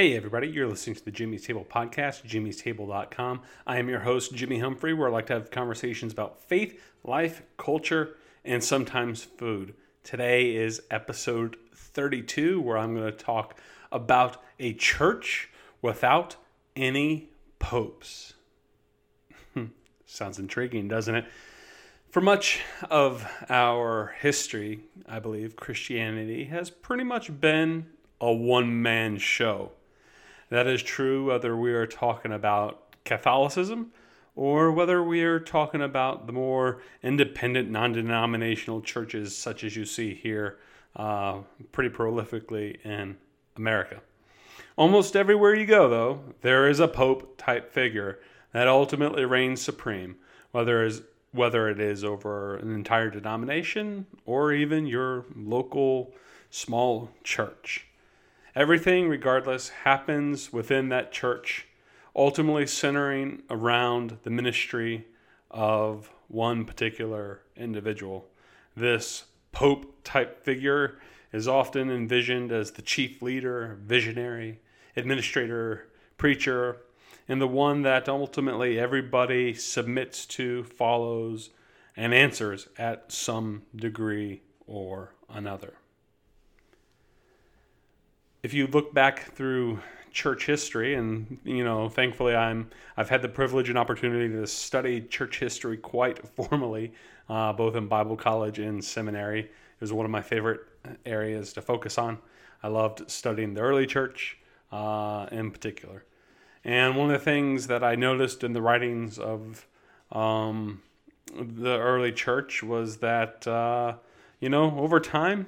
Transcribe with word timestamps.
Hey, 0.00 0.16
everybody, 0.16 0.48
you're 0.48 0.66
listening 0.66 0.96
to 0.96 1.04
the 1.04 1.10
Jimmy's 1.10 1.44
Table 1.44 1.66
podcast, 1.70 2.24
jimmystable.com. 2.24 3.42
I 3.66 3.76
am 3.76 3.90
your 3.90 4.00
host, 4.00 4.34
Jimmy 4.34 4.58
Humphrey, 4.58 4.94
where 4.94 5.08
I 5.08 5.12
like 5.12 5.26
to 5.26 5.34
have 5.34 5.50
conversations 5.50 6.10
about 6.10 6.42
faith, 6.42 6.82
life, 7.04 7.42
culture, 7.58 8.16
and 8.42 8.64
sometimes 8.64 9.22
food. 9.22 9.74
Today 10.02 10.56
is 10.56 10.80
episode 10.90 11.58
32, 11.74 12.62
where 12.62 12.78
I'm 12.78 12.94
going 12.94 13.12
to 13.12 13.12
talk 13.12 13.58
about 13.92 14.42
a 14.58 14.72
church 14.72 15.50
without 15.82 16.36
any 16.74 17.28
popes. 17.58 18.32
Sounds 20.06 20.38
intriguing, 20.38 20.88
doesn't 20.88 21.14
it? 21.14 21.26
For 22.08 22.22
much 22.22 22.62
of 22.88 23.30
our 23.50 24.14
history, 24.18 24.80
I 25.06 25.18
believe 25.18 25.56
Christianity 25.56 26.44
has 26.44 26.70
pretty 26.70 27.04
much 27.04 27.38
been 27.38 27.84
a 28.18 28.32
one 28.32 28.80
man 28.80 29.18
show. 29.18 29.72
That 30.50 30.66
is 30.66 30.82
true 30.82 31.26
whether 31.26 31.56
we 31.56 31.72
are 31.72 31.86
talking 31.86 32.32
about 32.32 32.82
Catholicism 33.04 33.92
or 34.34 34.72
whether 34.72 35.02
we 35.02 35.22
are 35.22 35.38
talking 35.38 35.80
about 35.80 36.26
the 36.26 36.32
more 36.32 36.82
independent, 37.02 37.70
non 37.70 37.92
denominational 37.92 38.80
churches, 38.80 39.36
such 39.36 39.62
as 39.62 39.76
you 39.76 39.84
see 39.84 40.12
here 40.12 40.58
uh, 40.96 41.38
pretty 41.70 41.94
prolifically 41.94 42.84
in 42.84 43.16
America. 43.56 44.00
Almost 44.76 45.14
everywhere 45.14 45.54
you 45.54 45.66
go, 45.66 45.88
though, 45.88 46.20
there 46.42 46.68
is 46.68 46.80
a 46.80 46.88
Pope 46.88 47.36
type 47.38 47.72
figure 47.72 48.18
that 48.52 48.66
ultimately 48.66 49.24
reigns 49.24 49.62
supreme, 49.62 50.16
whether, 50.50 50.84
is, 50.84 51.02
whether 51.30 51.68
it 51.68 51.78
is 51.78 52.02
over 52.02 52.56
an 52.56 52.74
entire 52.74 53.10
denomination 53.10 54.06
or 54.26 54.52
even 54.52 54.86
your 54.86 55.26
local 55.36 56.12
small 56.50 57.10
church. 57.22 57.86
Everything, 58.56 59.08
regardless, 59.08 59.68
happens 59.68 60.52
within 60.52 60.88
that 60.88 61.12
church, 61.12 61.66
ultimately 62.16 62.66
centering 62.66 63.42
around 63.48 64.18
the 64.24 64.30
ministry 64.30 65.06
of 65.50 66.10
one 66.28 66.64
particular 66.64 67.42
individual. 67.56 68.26
This 68.76 69.24
Pope 69.52 70.02
type 70.04 70.44
figure 70.44 70.98
is 71.32 71.48
often 71.48 71.90
envisioned 71.90 72.50
as 72.52 72.72
the 72.72 72.82
chief 72.82 73.20
leader, 73.20 73.78
visionary, 73.82 74.60
administrator, 74.96 75.88
preacher, 76.16 76.78
and 77.28 77.40
the 77.40 77.48
one 77.48 77.82
that 77.82 78.08
ultimately 78.08 78.78
everybody 78.78 79.54
submits 79.54 80.26
to, 80.26 80.64
follows, 80.64 81.50
and 81.96 82.14
answers 82.14 82.68
at 82.78 83.12
some 83.12 83.62
degree 83.74 84.42
or 84.66 85.12
another 85.28 85.74
if 88.42 88.54
you 88.54 88.66
look 88.66 88.92
back 88.94 89.32
through 89.32 89.78
church 90.12 90.46
history 90.46 90.94
and 90.94 91.38
you 91.44 91.62
know 91.62 91.88
thankfully 91.88 92.34
i'm 92.34 92.68
i've 92.96 93.08
had 93.08 93.22
the 93.22 93.28
privilege 93.28 93.68
and 93.68 93.78
opportunity 93.78 94.28
to 94.28 94.44
study 94.44 95.00
church 95.00 95.38
history 95.38 95.76
quite 95.76 96.26
formally 96.36 96.92
uh, 97.30 97.52
both 97.52 97.76
in 97.76 97.86
bible 97.86 98.16
college 98.16 98.58
and 98.58 98.84
seminary. 98.84 99.40
It 99.40 99.80
was 99.80 99.92
one 99.92 100.04
of 100.04 100.10
my 100.10 100.20
favorite 100.20 100.60
areas 101.06 101.52
to 101.54 101.62
focus 101.62 101.96
on. 101.96 102.18
I 102.62 102.68
loved 102.68 103.10
studying 103.10 103.54
the 103.54 103.62
early 103.62 103.86
church 103.86 104.36
uh, 104.72 105.26
in 105.30 105.50
particular. 105.50 106.04
And 106.64 106.96
one 106.96 107.10
of 107.10 107.18
the 107.18 107.24
things 107.24 107.68
that 107.68 107.82
i 107.82 107.94
noticed 107.94 108.44
in 108.44 108.52
the 108.52 108.60
writings 108.60 109.18
of 109.18 109.66
um, 110.12 110.82
the 111.32 111.78
early 111.78 112.12
church 112.12 112.62
was 112.62 112.98
that 112.98 113.46
uh, 113.46 113.94
you 114.40 114.48
know 114.48 114.76
over 114.78 114.98
time 114.98 115.46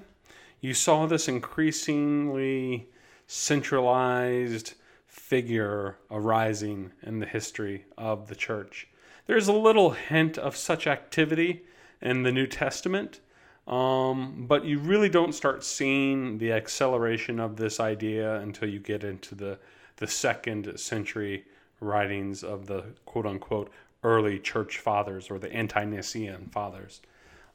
you 0.63 0.73
saw 0.73 1.07
this 1.07 1.29
increasingly 1.29 2.89
centralized 3.27 4.75
figure 5.07 5.99
arising 6.11 6.93
in 7.03 7.19
the 7.19 7.27
history 7.27 7.85
of 7.99 8.29
the 8.29 8.35
church. 8.35 8.89
There's 9.27 9.49
a 9.49 9.53
little 9.53 9.91
hint 9.91 10.39
of 10.39 10.57
such 10.57 10.87
activity 10.87 11.65
in 12.01 12.23
the 12.23 12.33
New 12.33 12.47
Testament, 12.47 13.21
um, 13.67 14.47
but 14.47 14.65
you 14.65 14.79
really 14.79 15.09
don't 15.09 15.35
start 15.35 15.65
seeing 15.65 16.39
the 16.39 16.53
acceleration 16.53 17.41
of 17.41 17.57
this 17.57 17.81
idea 17.81 18.37
until 18.37 18.69
you 18.69 18.79
get 18.79 19.03
into 19.05 19.35
the, 19.35 19.59
the 19.97 20.07
second 20.07 20.79
century 20.79 21.45
writings 21.81 22.45
of 22.45 22.67
the 22.67 22.85
quote 23.05 23.27
unquote 23.27 23.71
early 24.05 24.39
church 24.39 24.79
fathers 24.79 25.29
or 25.29 25.39
the 25.39 25.53
ante 25.53 25.85
Nicene 25.85 26.49
fathers. 26.53 27.01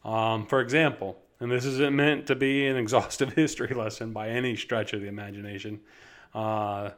Um, 0.04 0.46
for 0.46 0.60
example, 0.60 1.22
and 1.40 1.52
this 1.52 1.66
isn't 1.66 1.96
meant 1.96 2.28
to 2.28 2.36
be 2.36 2.66
an 2.68 2.78
exhaustive 2.84 3.34
history 3.34 3.74
lesson 3.74 4.12
by 4.12 4.30
any 4.30 4.56
stretch 4.56 4.94
of 4.94 5.02
the 5.02 5.08
imagination. 5.08 5.80
Uh, 6.34 6.92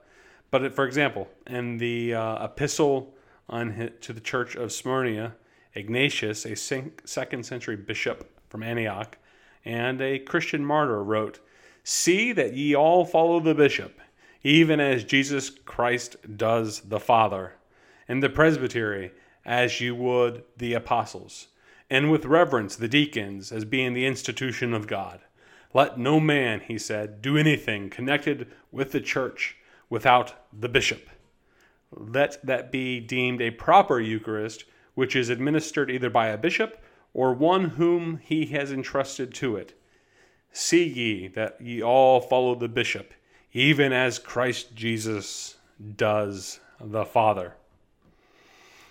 but 0.52 0.74
for 0.76 0.86
example, 0.86 1.28
in 1.48 1.78
the 1.78 2.16
uh, 2.16 2.46
epistle 2.46 3.14
on, 3.48 3.92
to 4.02 4.14
the 4.14 4.22
church 4.22 4.56
of 4.56 4.72
Smyrna, 4.72 5.36
Ignatius, 5.76 6.46
a 6.46 6.56
second 6.56 7.46
century 7.46 7.76
bishop 7.76 8.30
from 8.50 8.64
Antioch 8.64 9.18
and 9.66 10.02
a 10.02 10.20
Christian 10.20 10.66
martyr, 10.66 11.04
wrote, 11.04 11.40
See 11.84 12.32
that 12.34 12.54
ye 12.54 12.76
all 12.76 13.06
follow 13.06 13.40
the 13.40 13.54
bishop, 13.54 14.00
even 14.44 14.80
as 14.80 15.04
Jesus 15.04 15.50
Christ 15.50 16.16
does 16.38 16.82
the 16.82 17.00
Father, 17.00 17.54
and 18.08 18.24
the 18.24 18.30
presbytery 18.30 19.12
as 19.46 19.80
you 19.80 19.96
would 19.96 20.44
the 20.58 20.74
apostles 20.74 21.49
and 21.90 22.12
with 22.12 22.26
reverence 22.26 22.76
the 22.76 22.88
deacons 22.88 23.52
as 23.52 23.66
being 23.66 23.94
the 23.94 24.06
institution 24.06 24.74
of 24.74 24.88
God. 24.88 25.22
Let 25.74 26.00
no 26.00 26.20
man, 26.20 26.62
he 26.62 26.78
said, 26.78 27.22
do 27.22 27.38
anything 27.38 27.90
connected 27.90 28.48
with 28.72 28.92
the 28.92 29.02
church 29.02 29.58
without 29.90 30.36
the 30.52 30.70
bishop. 30.70 31.10
Let 31.92 32.44
that 32.46 32.72
be 32.72 33.00
deemed 33.00 33.42
a 33.42 33.52
proper 33.52 34.00
Eucharist, 34.00 34.66
which 34.94 35.16
is 35.16 35.30
administered 35.30 35.90
either 35.90 36.10
by 36.10 36.28
a 36.28 36.38
bishop 36.38 36.82
or 37.14 37.34
one 37.34 37.72
whom 37.72 38.20
he 38.24 38.48
has 38.48 38.72
entrusted 38.72 39.34
to 39.36 39.56
it. 39.56 39.80
See 40.52 40.86
ye 40.86 41.28
that 41.30 41.60
ye 41.60 41.82
all 41.82 42.22
follow 42.22 42.56
the 42.56 42.68
bishop, 42.68 43.14
even 43.54 43.92
as 43.94 44.20
Christ 44.20 44.76
Jesus 44.76 45.58
does 45.96 46.60
the 46.80 47.06
Father. 47.06 47.56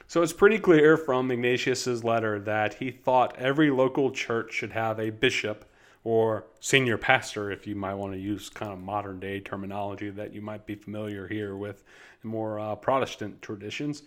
So 0.08 0.22
it's 0.22 0.32
pretty 0.32 0.58
clear 0.58 0.96
from 0.96 1.30
Ignatius's 1.30 2.02
letter 2.02 2.40
that 2.40 2.72
he 2.72 2.90
thought 2.90 3.36
every 3.36 3.70
local 3.70 4.10
church 4.10 4.54
should 4.54 4.72
have 4.72 4.98
a 4.98 5.10
bishop 5.10 5.66
or 6.02 6.46
senior 6.60 6.96
pastor, 6.96 7.50
if 7.50 7.66
you 7.66 7.74
might 7.76 7.92
want 7.92 8.14
to 8.14 8.18
use 8.18 8.48
kind 8.48 8.72
of 8.72 8.78
modern 8.78 9.20
day 9.20 9.38
terminology 9.38 10.08
that 10.08 10.32
you 10.32 10.40
might 10.40 10.64
be 10.64 10.74
familiar 10.74 11.28
here 11.28 11.56
with 11.56 11.84
more 12.22 12.58
uh, 12.58 12.74
Protestant 12.74 13.42
traditions, 13.42 14.02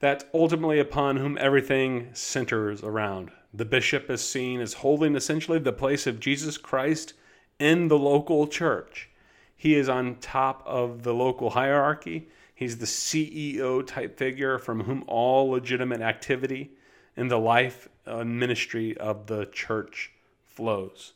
that 0.00 0.24
ultimately 0.32 0.80
upon 0.80 1.18
whom 1.18 1.36
everything 1.38 2.08
centers 2.14 2.82
around. 2.82 3.30
The 3.52 3.66
bishop 3.66 4.08
is 4.08 4.26
seen 4.26 4.62
as 4.62 4.72
holding 4.72 5.14
essentially 5.14 5.58
the 5.58 5.70
place 5.70 6.06
of 6.06 6.18
Jesus 6.18 6.56
Christ 6.56 7.12
in 7.58 7.88
the 7.88 7.98
local 7.98 8.46
church. 8.46 9.10
He 9.54 9.74
is 9.74 9.90
on 9.90 10.16
top 10.16 10.62
of 10.64 11.02
the 11.02 11.12
local 11.12 11.50
hierarchy. 11.50 12.28
He's 12.56 12.78
the 12.78 12.86
CEO 12.86 13.86
type 13.86 14.16
figure 14.16 14.58
from 14.58 14.84
whom 14.84 15.04
all 15.06 15.50
legitimate 15.50 16.00
activity 16.00 16.70
in 17.14 17.28
the 17.28 17.38
life 17.38 17.86
and 18.06 18.40
ministry 18.40 18.96
of 18.96 19.26
the 19.26 19.44
church 19.52 20.10
flows. 20.42 21.12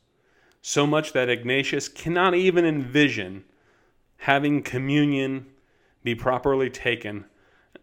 So 0.60 0.86
much 0.86 1.14
that 1.14 1.30
Ignatius 1.30 1.88
cannot 1.88 2.34
even 2.34 2.66
envision 2.66 3.44
having 4.18 4.62
communion 4.62 5.46
be 6.04 6.14
properly 6.14 6.68
taken 6.68 7.24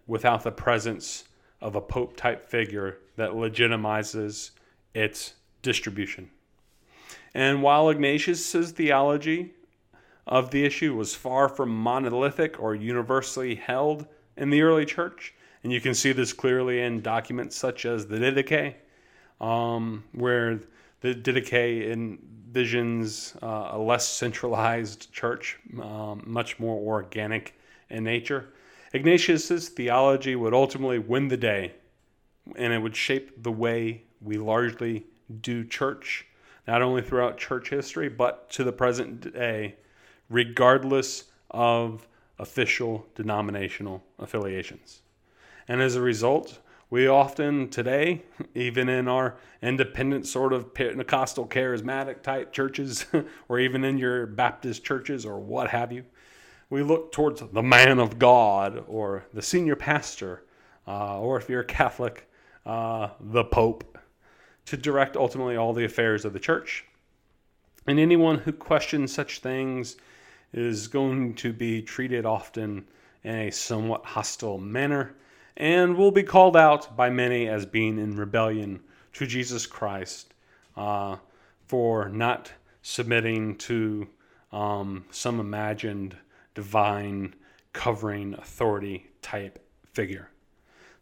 without 0.06 0.44
the 0.44 0.52
presence 0.52 1.24
of 1.60 1.76
a 1.76 1.82
pope 1.82 2.16
type 2.16 2.48
figure 2.48 3.00
that 3.16 3.32
legitimizes 3.32 4.52
its 4.94 5.34
distribution. 5.64 6.30
And 7.34 7.64
while 7.64 7.90
Ignatius's 7.90 8.70
theology 8.70 9.54
of 10.28 10.52
the 10.52 10.66
issue 10.66 10.96
was 10.96 11.16
far 11.16 11.48
from 11.48 11.70
monolithic 11.70 12.60
or 12.60 12.76
universally 12.76 13.56
held 13.56 14.06
in 14.36 14.50
the 14.50 14.62
early 14.62 14.86
church. 14.86 15.34
And 15.64 15.72
you 15.72 15.82
can 15.82 15.94
see 15.94 16.12
this 16.12 16.34
clearly 16.34 16.82
in 16.82 17.02
documents 17.02 17.56
such 17.56 17.86
as 17.86 18.08
the 18.08 18.18
Didache, 18.18 18.76
um, 19.42 20.04
where 20.12 20.60
the 21.02 21.14
Didache 21.16 21.92
envisions 21.92 23.42
uh, 23.42 23.76
a 23.76 23.80
less 23.80 24.08
centralized 24.08 25.12
church, 25.12 25.58
um, 25.82 26.24
much 26.26 26.60
more 26.60 26.76
organic 26.76 27.58
in 27.90 28.04
nature. 28.04 28.50
Ignatius's 28.94 29.70
theology 29.70 30.36
would 30.36 30.54
ultimately 30.54 31.00
win 31.00 31.28
the 31.28 31.38
day, 31.38 31.74
and 32.56 32.74
it 32.74 32.80
would 32.80 32.96
shape 32.96 33.44
the 33.44 33.52
way 33.52 34.04
we 34.22 34.38
largely 34.38 35.06
do 35.42 35.66
church, 35.66 36.26
not 36.68 36.82
only 36.82 37.02
throughout 37.02 37.38
church 37.38 37.70
history, 37.70 38.10
but 38.10 38.50
to 38.52 38.64
the 38.64 38.72
present 38.72 39.34
day 39.34 39.76
regardless 40.30 41.26
of 41.52 42.08
official 42.40 43.06
denominational 43.16 44.04
affiliations. 44.20 45.02
And 45.68 45.82
as 45.82 45.96
a 45.96 46.02
result, 46.02 46.60
we 46.90 47.08
often 47.08 47.70
today, 47.70 48.24
even 48.56 48.90
in 48.90 49.08
our 49.08 49.36
independent 49.62 50.26
sort 50.26 50.54
of 50.54 50.74
Pentecostal 50.74 51.48
charismatic 51.48 52.22
type 52.22 52.54
churches, 52.54 53.06
or 53.50 53.60
even 53.60 53.84
in 53.84 53.98
your 53.98 54.26
Baptist 54.26 54.84
churches 54.84 55.26
or 55.26 55.40
what 55.40 55.70
have 55.70 55.92
you, 55.92 56.06
we 56.70 56.84
look 56.84 57.12
towards 57.12 57.42
the 57.42 57.64
man 57.64 58.00
of 58.00 58.20
God 58.20 58.84
or 58.88 59.26
the 59.34 59.42
senior 59.42 59.76
pastor, 59.76 60.44
uh, 60.88 61.20
or 61.20 61.38
if 61.38 61.50
you're 61.50 61.62
a 61.62 61.66
Catholic, 61.66 62.30
uh, 62.66 63.10
the 63.20 63.44
Pope, 63.44 63.98
to 64.66 64.76
direct 64.76 65.16
ultimately 65.16 65.56
all 65.56 65.74
the 65.74 65.86
affairs 65.86 66.26
of 66.26 66.34
the 66.34 66.40
church. 66.40 66.86
And 67.86 68.00
anyone 68.00 68.40
who 68.40 68.52
questions 68.52 69.14
such 69.14 69.40
things 69.40 69.96
is 70.58 70.88
going 70.88 71.34
to 71.36 71.54
be 71.54 71.82
treated 71.82 72.26
often 72.26 72.86
in 73.24 73.36
a 73.36 73.52
somewhat 73.52 74.06
hostile 74.06 74.58
manner 74.58 75.16
and 75.56 75.96
will 75.96 76.12
be 76.12 76.24
called 76.24 76.56
out 76.56 76.96
by 76.96 77.10
many 77.10 77.48
as 77.48 77.66
being 77.66 77.98
in 78.00 78.16
rebellion 78.16 78.80
to 79.14 79.26
Jesus 79.26 79.66
Christ 79.66 80.34
uh, 80.76 81.18
for 81.66 82.10
not 82.10 82.52
submitting 82.82 83.56
to 83.58 84.08
um, 84.52 85.06
some 85.12 85.40
imagined 85.40 86.16
divine 86.54 87.36
covering 87.74 88.34
authority 88.36 89.08
type 89.22 89.64
figure. 89.94 90.30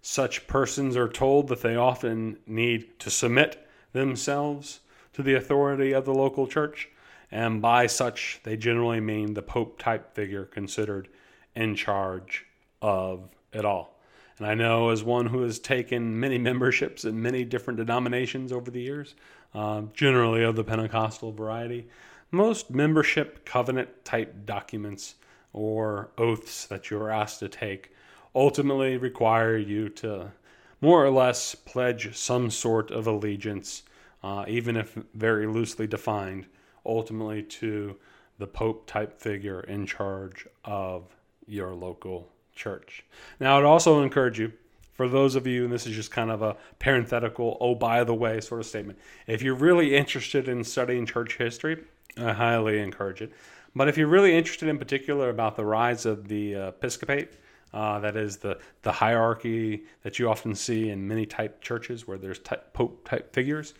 Such 0.02 0.48
persons 0.48 0.96
are 0.96 1.10
told 1.10 1.48
that 1.48 1.62
they 1.62 1.76
often 1.76 2.38
need 2.46 3.00
to 3.00 3.10
submit 3.10 3.68
themselves 3.94 4.82
to 5.14 5.24
the 5.24 5.36
authority 5.36 5.94
of 5.94 6.06
the 6.06 6.14
local 6.14 6.48
church, 6.48 6.90
and 7.36 7.62
by 7.62 7.86
such 7.86 8.40
they 8.44 8.56
generally 8.56 9.02
mean 9.02 9.34
the 9.34 9.42
Pope 9.42 9.78
type 9.78 10.16
figure 10.16 10.46
considered 10.46 11.10
in 11.54 11.76
charge 11.76 12.46
of 12.82 13.30
it 13.52 13.66
all. 13.66 14.00
And 14.38 14.48
I 14.48 14.54
know, 14.54 14.88
as 14.88 15.04
one 15.04 15.26
who 15.26 15.42
has 15.42 15.60
taken 15.60 16.18
many 16.18 16.38
memberships 16.50 17.04
in 17.04 17.22
many 17.22 17.44
different 17.44 17.76
denominations 17.76 18.54
over 18.54 18.72
the 18.72 18.82
years, 18.82 19.16
uh, 19.54 19.82
generally 19.94 20.44
of 20.44 20.56
the 20.56 20.64
Pentecostal 20.64 21.34
variety, 21.34 21.90
most 22.32 22.72
membership 22.72 23.44
covenant 23.44 23.90
type 24.06 24.46
documents 24.46 25.16
or 25.52 26.12
oaths 26.18 26.66
that 26.68 26.90
you're 26.90 27.12
asked 27.12 27.40
to 27.40 27.50
take 27.50 27.92
ultimately 28.34 28.96
require 28.96 29.58
you 29.58 29.90
to 29.90 30.32
more 30.80 31.04
or 31.04 31.10
less 31.10 31.54
pledge 31.54 32.16
some 32.16 32.50
sort 32.50 32.92
of 32.92 33.08
allegiance, 33.08 33.84
uh, 34.24 34.46
even 34.48 34.78
if 34.78 34.98
very 35.14 35.48
loosely 35.48 35.86
defined, 35.86 36.46
ultimately 36.86 37.44
to 37.44 37.96
the 38.38 38.48
Pope 38.48 38.86
type 38.86 39.20
figure 39.20 39.62
in 39.62 39.86
charge 39.86 40.48
of 40.64 41.04
your 41.48 41.74
local 41.74 42.30
church. 42.54 43.06
Now, 43.40 43.58
I'd 43.58 43.64
also 43.64 44.02
encourage 44.04 44.40
you, 44.40 44.52
for 44.94 45.08
those 45.08 45.36
of 45.36 45.46
you, 45.46 45.66
and 45.66 45.74
this 45.74 45.86
is 45.86 45.96
just 45.96 46.12
kind 46.12 46.32
of 46.32 46.42
a 46.42 46.56
parenthetical, 46.80 47.58
oh, 47.60 47.76
by 47.76 48.04
the 48.04 48.14
way 48.14 48.40
sort 48.42 48.62
of 48.62 48.68
statement, 48.68 48.98
if 49.28 49.42
you're 49.42 49.56
really 49.56 49.96
interested 49.96 50.48
in 50.48 50.64
studying 50.64 51.06
church 51.06 51.38
history, 51.38 51.84
I 52.18 52.34
highly 52.34 52.80
encourage 52.80 53.22
it. 53.22 53.32
But 53.76 53.90
if 53.90 53.98
you're 53.98 54.08
really 54.08 54.36
interested 54.36 54.70
in 54.70 54.78
particular 54.78 55.30
about 55.30 55.58
the 55.58 55.66
rise 55.66 56.06
of 56.06 56.28
the 56.30 56.54
episcopate, 56.54 57.34
uh, 57.74 58.00
that 58.00 58.16
is 58.16 58.38
the, 58.38 58.58
the 58.84 58.92
hierarchy 58.92 59.84
that 60.04 60.18
you 60.18 60.30
often 60.30 60.56
see 60.56 60.92
in 60.92 61.06
many 61.06 61.26
type 61.26 61.62
churches 61.62 62.08
where 62.08 62.18
there's 62.18 62.40
type, 62.40 62.72
pope 62.72 63.08
type 63.08 63.34
figures. 63.34 63.74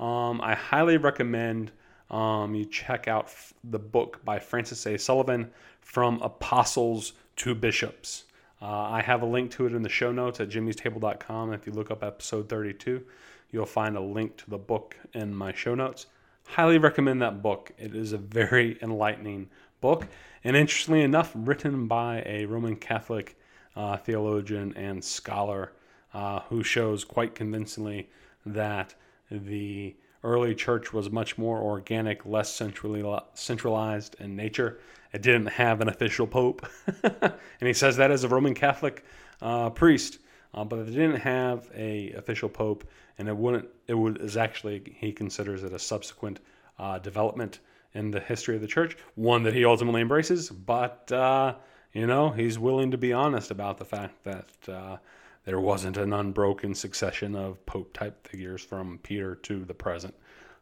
Um, 0.00 0.40
I 0.40 0.54
highly 0.54 0.96
recommend 0.96 1.70
um, 2.12 2.54
you 2.54 2.66
check 2.66 3.08
out 3.08 3.24
f- 3.24 3.54
the 3.64 3.78
book 3.78 4.24
by 4.24 4.38
Francis 4.38 4.86
A. 4.86 4.98
Sullivan, 4.98 5.50
From 5.80 6.20
Apostles 6.20 7.14
to 7.36 7.54
Bishops. 7.54 8.24
Uh, 8.60 8.66
I 8.66 9.02
have 9.02 9.22
a 9.22 9.26
link 9.26 9.50
to 9.52 9.66
it 9.66 9.72
in 9.72 9.82
the 9.82 9.88
show 9.88 10.12
notes 10.12 10.38
at 10.38 10.48
jimmystable.com. 10.48 11.52
If 11.52 11.66
you 11.66 11.72
look 11.72 11.90
up 11.90 12.04
episode 12.04 12.48
32, 12.48 13.02
you'll 13.50 13.66
find 13.66 13.96
a 13.96 14.00
link 14.00 14.36
to 14.36 14.50
the 14.50 14.58
book 14.58 14.96
in 15.14 15.34
my 15.34 15.52
show 15.52 15.74
notes. 15.74 16.06
Highly 16.44 16.78
recommend 16.78 17.22
that 17.22 17.42
book. 17.42 17.72
It 17.78 17.94
is 17.94 18.12
a 18.12 18.18
very 18.18 18.78
enlightening 18.82 19.48
book, 19.80 20.06
and 20.44 20.56
interestingly 20.56 21.02
enough, 21.02 21.32
written 21.34 21.88
by 21.88 22.22
a 22.26 22.44
Roman 22.44 22.76
Catholic 22.76 23.36
uh, 23.74 23.96
theologian 23.96 24.76
and 24.76 25.02
scholar 25.02 25.72
uh, 26.14 26.40
who 26.48 26.62
shows 26.62 27.04
quite 27.04 27.34
convincingly 27.34 28.10
that 28.44 28.94
the 29.30 29.96
early 30.24 30.54
church 30.54 30.92
was 30.92 31.10
much 31.10 31.36
more 31.36 31.58
organic, 31.58 32.24
less 32.24 32.54
centrally 32.54 33.04
centralized 33.34 34.16
in 34.20 34.36
nature. 34.36 34.78
It 35.12 35.22
didn't 35.22 35.46
have 35.46 35.80
an 35.80 35.88
official 35.88 36.26
pope, 36.26 36.66
and 37.02 37.34
he 37.60 37.74
says 37.74 37.96
that 37.98 38.10
as 38.10 38.24
a 38.24 38.28
Roman 38.28 38.54
Catholic 38.54 39.04
uh, 39.40 39.70
priest. 39.70 40.18
Uh, 40.54 40.64
but 40.64 40.80
it 40.80 40.86
didn't 40.86 41.16
have 41.16 41.70
a 41.74 42.12
official 42.12 42.48
pope, 42.48 42.84
and 43.18 43.26
it 43.26 43.36
wouldn't. 43.36 43.68
It 43.86 43.94
would 43.94 44.20
is 44.20 44.36
actually 44.36 44.94
he 44.98 45.12
considers 45.12 45.64
it 45.64 45.72
a 45.72 45.78
subsequent 45.78 46.40
uh, 46.78 46.98
development 46.98 47.60
in 47.94 48.10
the 48.10 48.20
history 48.20 48.54
of 48.54 48.60
the 48.60 48.66
church, 48.66 48.96
one 49.14 49.42
that 49.44 49.54
he 49.54 49.64
ultimately 49.64 50.02
embraces. 50.02 50.50
But 50.50 51.10
uh, 51.10 51.54
you 51.92 52.06
know, 52.06 52.30
he's 52.30 52.58
willing 52.58 52.90
to 52.90 52.98
be 52.98 53.12
honest 53.12 53.50
about 53.50 53.78
the 53.78 53.84
fact 53.84 54.24
that 54.24 54.48
uh, 54.68 54.96
there 55.44 55.60
wasn't 55.60 55.96
an 55.96 56.12
unbroken 56.12 56.74
succession 56.74 57.34
of 57.34 57.64
pope 57.66 57.92
type 57.92 58.26
figures 58.26 58.62
from 58.62 58.98
Peter 59.02 59.34
to 59.34 59.64
the 59.64 59.74
present 59.74 60.14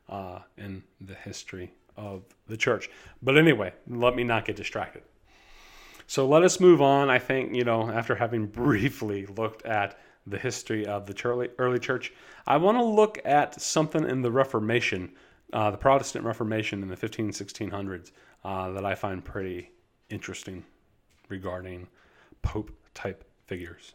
uh, 0.08 0.40
in 0.56 0.82
the 1.00 1.14
history 1.14 1.72
of 1.96 2.22
the 2.48 2.56
church. 2.56 2.90
But 3.22 3.36
anyway, 3.36 3.72
let 3.86 4.14
me 4.14 4.24
not 4.24 4.44
get 4.44 4.56
distracted. 4.56 5.02
So 6.06 6.26
let 6.26 6.42
us 6.42 6.58
move 6.58 6.82
on. 6.82 7.10
I 7.10 7.18
think, 7.18 7.54
you 7.54 7.64
know, 7.64 7.90
after 7.90 8.14
having 8.14 8.46
briefly 8.46 9.26
looked 9.26 9.64
at 9.64 9.98
the 10.26 10.38
history 10.38 10.86
of 10.86 11.06
the 11.06 11.50
early 11.58 11.78
church, 11.78 12.12
I 12.46 12.56
want 12.56 12.78
to 12.78 12.84
look 12.84 13.18
at 13.24 13.60
something 13.60 14.08
in 14.08 14.22
the 14.22 14.30
Reformation, 14.30 15.12
uh, 15.52 15.70
the 15.70 15.76
Protestant 15.76 16.24
Reformation 16.24 16.82
in 16.82 16.88
the 16.88 16.96
15, 16.96 17.30
1600s, 17.30 18.12
uh, 18.44 18.70
that 18.72 18.84
I 18.84 18.94
find 18.94 19.24
pretty 19.24 19.70
interesting 20.08 20.64
regarding 21.28 21.86
Pope 22.42 22.72
type 22.94 23.24
figures. 23.46 23.94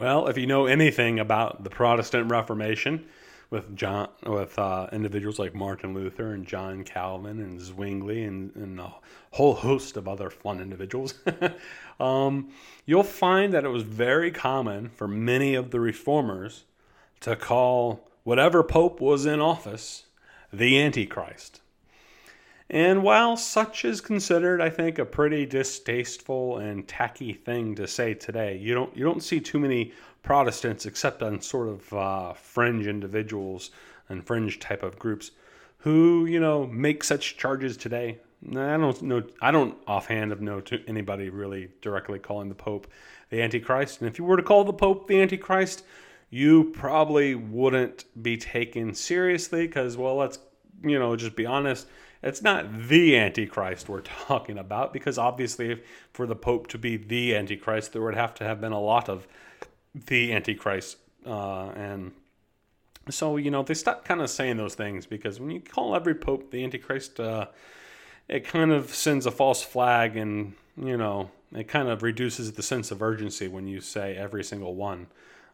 Well, 0.00 0.28
if 0.28 0.38
you 0.38 0.46
know 0.46 0.64
anything 0.64 1.20
about 1.20 1.62
the 1.62 1.68
Protestant 1.68 2.30
Reformation, 2.30 3.04
with 3.50 3.76
John, 3.76 4.08
with 4.24 4.58
uh, 4.58 4.86
individuals 4.92 5.38
like 5.38 5.54
Martin 5.54 5.92
Luther 5.92 6.32
and 6.32 6.46
John 6.46 6.84
Calvin 6.84 7.38
and 7.38 7.60
Zwingli 7.60 8.24
and, 8.24 8.54
and 8.54 8.80
a 8.80 8.94
whole 9.32 9.54
host 9.54 9.98
of 9.98 10.08
other 10.08 10.30
fun 10.30 10.58
individuals, 10.60 11.14
um, 12.00 12.48
you'll 12.86 13.02
find 13.02 13.52
that 13.52 13.64
it 13.64 13.68
was 13.68 13.82
very 13.82 14.30
common 14.30 14.88
for 14.88 15.06
many 15.06 15.54
of 15.54 15.70
the 15.70 15.80
reformers 15.80 16.64
to 17.20 17.36
call 17.36 18.08
whatever 18.22 18.62
pope 18.62 19.02
was 19.02 19.26
in 19.26 19.38
office 19.38 20.04
the 20.50 20.80
Antichrist. 20.80 21.60
And 22.70 23.02
while 23.02 23.36
such 23.36 23.84
is 23.84 24.00
considered, 24.00 24.60
I 24.60 24.70
think, 24.70 25.00
a 25.00 25.04
pretty 25.04 25.44
distasteful 25.44 26.58
and 26.58 26.86
tacky 26.86 27.32
thing 27.32 27.74
to 27.74 27.88
say 27.88 28.14
today, 28.14 28.56
you 28.58 28.74
don't 28.74 28.96
you 28.96 29.04
don't 29.04 29.24
see 29.24 29.40
too 29.40 29.58
many 29.58 29.92
Protestants, 30.22 30.86
except 30.86 31.22
on 31.22 31.40
sort 31.40 31.66
of 31.66 31.92
uh, 31.92 32.32
fringe 32.34 32.86
individuals 32.86 33.70
and 34.08 34.24
fringe 34.24 34.60
type 34.60 34.84
of 34.84 34.98
groups, 34.98 35.32
who 35.78 36.26
you 36.26 36.38
know 36.38 36.64
make 36.66 37.02
such 37.02 37.36
charges 37.36 37.76
today. 37.76 38.18
I 38.50 38.76
don't 38.76 39.02
know. 39.02 39.24
I 39.42 39.50
don't 39.50 39.76
offhand 39.88 40.30
of 40.30 40.40
know 40.40 40.60
to 40.60 40.80
anybody 40.86 41.28
really 41.28 41.70
directly 41.82 42.20
calling 42.20 42.48
the 42.48 42.54
Pope 42.54 42.86
the 43.30 43.42
Antichrist. 43.42 44.00
And 44.00 44.08
if 44.08 44.16
you 44.16 44.24
were 44.24 44.36
to 44.36 44.44
call 44.44 44.62
the 44.62 44.72
Pope 44.72 45.08
the 45.08 45.20
Antichrist, 45.20 45.82
you 46.28 46.70
probably 46.72 47.34
wouldn't 47.34 48.04
be 48.22 48.36
taken 48.36 48.94
seriously 48.94 49.66
because, 49.66 49.96
well, 49.96 50.14
let's 50.14 50.38
you 50.84 51.00
know 51.00 51.16
just 51.16 51.34
be 51.34 51.46
honest 51.46 51.88
it's 52.22 52.42
not 52.42 52.88
the 52.88 53.16
Antichrist 53.16 53.88
we're 53.88 54.00
talking 54.26 54.58
about, 54.58 54.92
because 54.92 55.18
obviously, 55.18 55.82
for 56.12 56.26
the 56.26 56.36
Pope 56.36 56.66
to 56.68 56.78
be 56.78 56.96
the 56.96 57.34
Antichrist, 57.34 57.92
there 57.92 58.02
would 58.02 58.14
have 58.14 58.34
to 58.34 58.44
have 58.44 58.60
been 58.60 58.72
a 58.72 58.80
lot 58.80 59.08
of 59.08 59.26
the 59.94 60.32
Antichrist. 60.32 60.98
Uh, 61.24 61.68
and 61.70 62.12
so, 63.08 63.36
you 63.36 63.50
know, 63.50 63.62
they 63.62 63.74
stopped 63.74 64.04
kind 64.04 64.20
of 64.20 64.30
saying 64.30 64.56
those 64.56 64.74
things 64.74 65.06
because 65.06 65.40
when 65.40 65.50
you 65.50 65.60
call 65.60 65.94
every 65.96 66.14
Pope 66.14 66.50
the 66.50 66.62
Antichrist, 66.62 67.18
uh, 67.18 67.46
it 68.28 68.44
kind 68.44 68.70
of 68.70 68.94
sends 68.94 69.26
a 69.26 69.30
false 69.30 69.62
flag 69.62 70.16
and, 70.16 70.54
you 70.80 70.96
know, 70.96 71.30
it 71.54 71.66
kind 71.66 71.88
of 71.88 72.02
reduces 72.02 72.52
the 72.52 72.62
sense 72.62 72.90
of 72.90 73.02
urgency 73.02 73.48
when 73.48 73.66
you 73.66 73.80
say 73.80 74.16
every 74.16 74.44
single 74.44 74.74
one 74.74 75.08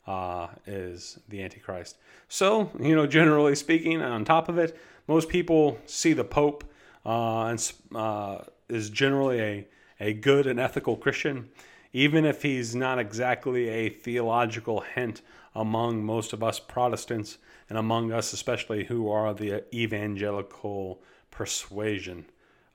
uh, 0.07 0.49
is 0.67 1.19
the 1.29 1.43
Antichrist. 1.43 1.99
So, 2.29 2.71
you 2.81 2.95
know, 2.95 3.07
generally 3.07 3.55
speaking, 3.55 4.03
on 4.03 4.25
top 4.25 4.49
of 4.49 4.59
it, 4.59 4.77
most 5.07 5.29
people 5.29 5.79
see 5.87 6.13
the 6.13 6.25
Pope 6.25 6.65
uh, 7.05 7.47
and 7.47 7.73
uh, 7.95 8.39
is 8.69 8.91
generally 8.91 9.41
a, 9.41 9.69
a 10.01 10.13
good 10.13 10.47
and 10.47 10.59
ethical 10.59 10.97
Christian, 10.97 11.49
even 11.93 12.25
if 12.25 12.43
he's 12.43 12.75
not 12.75 12.99
exactly 12.99 13.69
a 13.69 13.89
theological 13.89 14.81
hint 14.81 15.23
among 15.55 16.05
most 16.05 16.33
of 16.33 16.43
us 16.43 16.59
Protestants 16.59 17.39
and 17.69 17.79
among 17.79 18.13
us, 18.13 18.33
especially 18.33 18.85
who 18.85 19.11
are 19.11 19.33
the 19.35 19.65
evangelical 19.75 21.01
persuasion. 21.31 22.27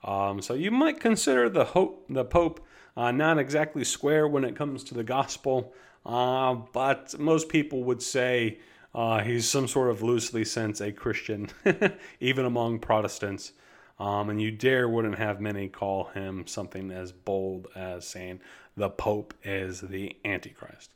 Um, 0.04 0.42
so 0.42 0.54
you 0.54 0.70
might 0.70 1.00
consider 1.00 1.48
the, 1.48 1.64
hope, 1.64 2.04
the 2.08 2.24
Pope 2.24 2.66
uh, 2.96 3.10
not 3.10 3.38
exactly 3.38 3.84
square 3.84 4.26
when 4.26 4.44
it 4.44 4.56
comes 4.56 4.84
to 4.84 4.94
the 4.94 5.04
gospel, 5.04 5.72
uh, 6.04 6.54
but 6.72 7.18
most 7.18 7.48
people 7.48 7.84
would 7.84 8.02
say 8.02 8.58
uh, 8.94 9.20
he's 9.22 9.48
some 9.48 9.68
sort 9.68 9.90
of 9.90 10.02
loosely 10.02 10.44
sense 10.44 10.80
a 10.80 10.92
Christian, 10.92 11.48
even 12.20 12.44
among 12.44 12.78
Protestants. 12.78 13.52
Um, 13.98 14.30
and 14.30 14.42
you 14.42 14.50
dare 14.50 14.88
wouldn't 14.88 15.18
have 15.18 15.40
many 15.40 15.68
call 15.68 16.04
him 16.06 16.46
something 16.46 16.90
as 16.90 17.12
bold 17.12 17.68
as 17.76 18.06
saying 18.06 18.40
the 18.76 18.90
Pope 18.90 19.34
is 19.44 19.80
the 19.80 20.16
Antichrist. 20.24 20.94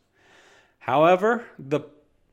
However, 0.79 1.45
the 1.59 1.81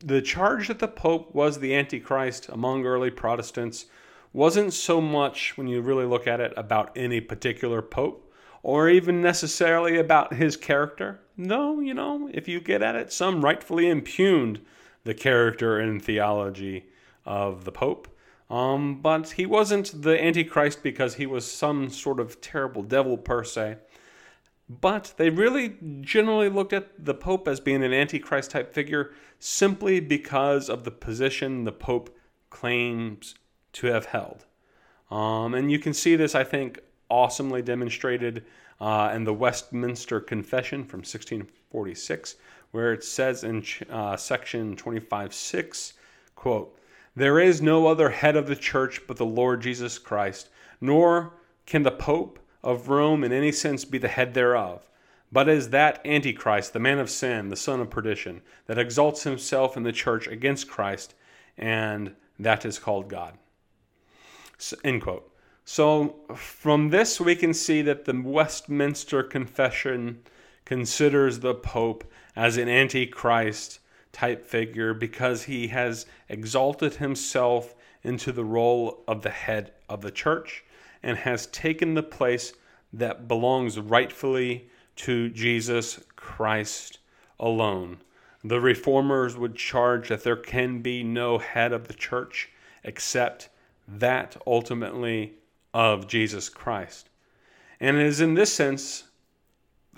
the 0.03 0.21
charge 0.21 0.67
that 0.67 0.79
the 0.79 0.87
Pope 0.87 1.33
was 1.33 1.59
the 1.59 1.73
Antichrist 1.73 2.49
among 2.49 2.85
early 2.85 3.09
Protestants 3.09 3.85
wasn't 4.33 4.73
so 4.73 4.99
much, 4.99 5.57
when 5.57 5.67
you 5.67 5.79
really 5.79 6.05
look 6.05 6.27
at 6.27 6.41
it, 6.41 6.53
about 6.57 6.91
any 6.95 7.21
particular 7.21 7.81
Pope 7.81 8.31
or 8.63 8.89
even 8.89 9.21
necessarily 9.21 9.97
about 9.97 10.33
his 10.33 10.57
character. 10.57 11.19
No, 11.35 11.79
you 11.79 11.93
know, 11.93 12.29
if 12.33 12.47
you 12.47 12.59
get 12.59 12.81
at 12.81 12.95
it, 12.95 13.11
some 13.11 13.43
rightfully 13.43 13.89
impugned 13.89 14.61
the 15.03 15.13
character 15.13 15.79
and 15.79 16.01
theology 16.01 16.85
of 17.25 17.65
the 17.65 17.71
Pope. 17.71 18.07
Um, 18.49 19.01
but 19.01 19.31
he 19.31 19.45
wasn't 19.45 20.03
the 20.03 20.21
Antichrist 20.21 20.83
because 20.83 21.15
he 21.15 21.25
was 21.25 21.51
some 21.51 21.89
sort 21.89 22.19
of 22.19 22.39
terrible 22.39 22.83
devil 22.83 23.17
per 23.17 23.43
se. 23.43 23.77
But 24.69 25.13
they 25.17 25.29
really 25.29 25.75
generally 26.01 26.49
looked 26.49 26.73
at 26.73 27.03
the 27.03 27.13
Pope 27.13 27.47
as 27.47 27.59
being 27.59 27.83
an 27.83 27.93
Antichrist 27.93 28.51
type 28.51 28.73
figure 28.73 29.11
simply 29.39 29.99
because 29.99 30.69
of 30.69 30.83
the 30.83 30.91
position 30.91 31.63
the 31.63 31.71
Pope 31.71 32.15
claims 32.49 33.35
to 33.73 33.87
have 33.87 34.05
held. 34.05 34.45
Um, 35.09 35.53
and 35.53 35.71
you 35.71 35.79
can 35.79 35.93
see 35.93 36.15
this, 36.15 36.35
I 36.35 36.43
think, 36.43 36.79
awesomely 37.09 37.61
demonstrated 37.61 38.45
uh, 38.83 39.13
in 39.15 39.23
the 39.23 39.33
Westminster 39.33 40.19
Confession 40.19 40.83
from 40.83 40.99
1646, 40.99 42.35
where 42.71 42.91
it 42.91 43.01
says 43.01 43.45
in 43.45 43.63
uh, 43.89 44.17
section 44.17 44.75
25.6, 44.75 45.93
quote, 46.35 46.77
There 47.15 47.39
is 47.39 47.61
no 47.61 47.87
other 47.87 48.09
head 48.09 48.35
of 48.35 48.45
the 48.45 48.57
church 48.57 48.99
but 49.07 49.15
the 49.15 49.25
Lord 49.25 49.61
Jesus 49.61 49.97
Christ, 49.97 50.49
nor 50.81 51.31
can 51.65 51.83
the 51.83 51.91
Pope 51.91 52.39
of 52.61 52.89
Rome 52.89 53.23
in 53.23 53.31
any 53.31 53.53
sense 53.53 53.85
be 53.85 53.99
the 53.99 54.09
head 54.09 54.33
thereof, 54.33 54.89
but 55.31 55.47
is 55.47 55.69
that 55.69 56.05
Antichrist, 56.05 56.73
the 56.73 56.79
man 56.79 56.99
of 56.99 57.09
sin, 57.09 57.47
the 57.47 57.55
son 57.55 57.79
of 57.79 57.89
perdition, 57.89 58.41
that 58.65 58.77
exalts 58.77 59.23
himself 59.23 59.77
in 59.77 59.83
the 59.83 59.93
church 59.93 60.27
against 60.27 60.67
Christ, 60.67 61.15
and 61.57 62.13
that 62.37 62.65
is 62.65 62.79
called 62.79 63.07
God. 63.07 63.37
End 64.83 65.01
quote. 65.01 65.32
So, 65.65 66.15
from 66.35 66.89
this, 66.89 67.21
we 67.21 67.35
can 67.35 67.53
see 67.53 67.81
that 67.83 68.05
the 68.05 68.21
Westminster 68.21 69.23
Confession 69.23 70.21
considers 70.65 71.39
the 71.39 71.55
Pope 71.55 72.03
as 72.35 72.57
an 72.57 72.67
antichrist 72.67 73.79
type 74.11 74.45
figure 74.45 74.93
because 74.93 75.43
he 75.43 75.67
has 75.69 76.05
exalted 76.29 76.95
himself 76.95 77.75
into 78.03 78.31
the 78.31 78.43
role 78.43 79.03
of 79.07 79.21
the 79.21 79.29
head 79.29 79.71
of 79.87 80.01
the 80.01 80.11
church 80.11 80.63
and 81.01 81.17
has 81.17 81.47
taken 81.47 81.93
the 81.93 82.03
place 82.03 82.53
that 82.91 83.27
belongs 83.27 83.79
rightfully 83.79 84.69
to 84.95 85.29
Jesus 85.29 85.99
Christ 86.15 86.99
alone. 87.39 87.97
The 88.43 88.59
reformers 88.59 89.37
would 89.37 89.55
charge 89.55 90.09
that 90.09 90.23
there 90.23 90.35
can 90.35 90.81
be 90.81 91.03
no 91.03 91.37
head 91.37 91.71
of 91.71 91.87
the 91.87 91.93
church 91.93 92.49
except 92.83 93.49
that 93.87 94.35
ultimately 94.45 95.35
of 95.73 96.07
Jesus 96.07 96.49
Christ. 96.49 97.09
And 97.79 97.97
it 97.97 98.05
is 98.05 98.21
in 98.21 98.33
this 98.33 98.53
sense 98.53 99.05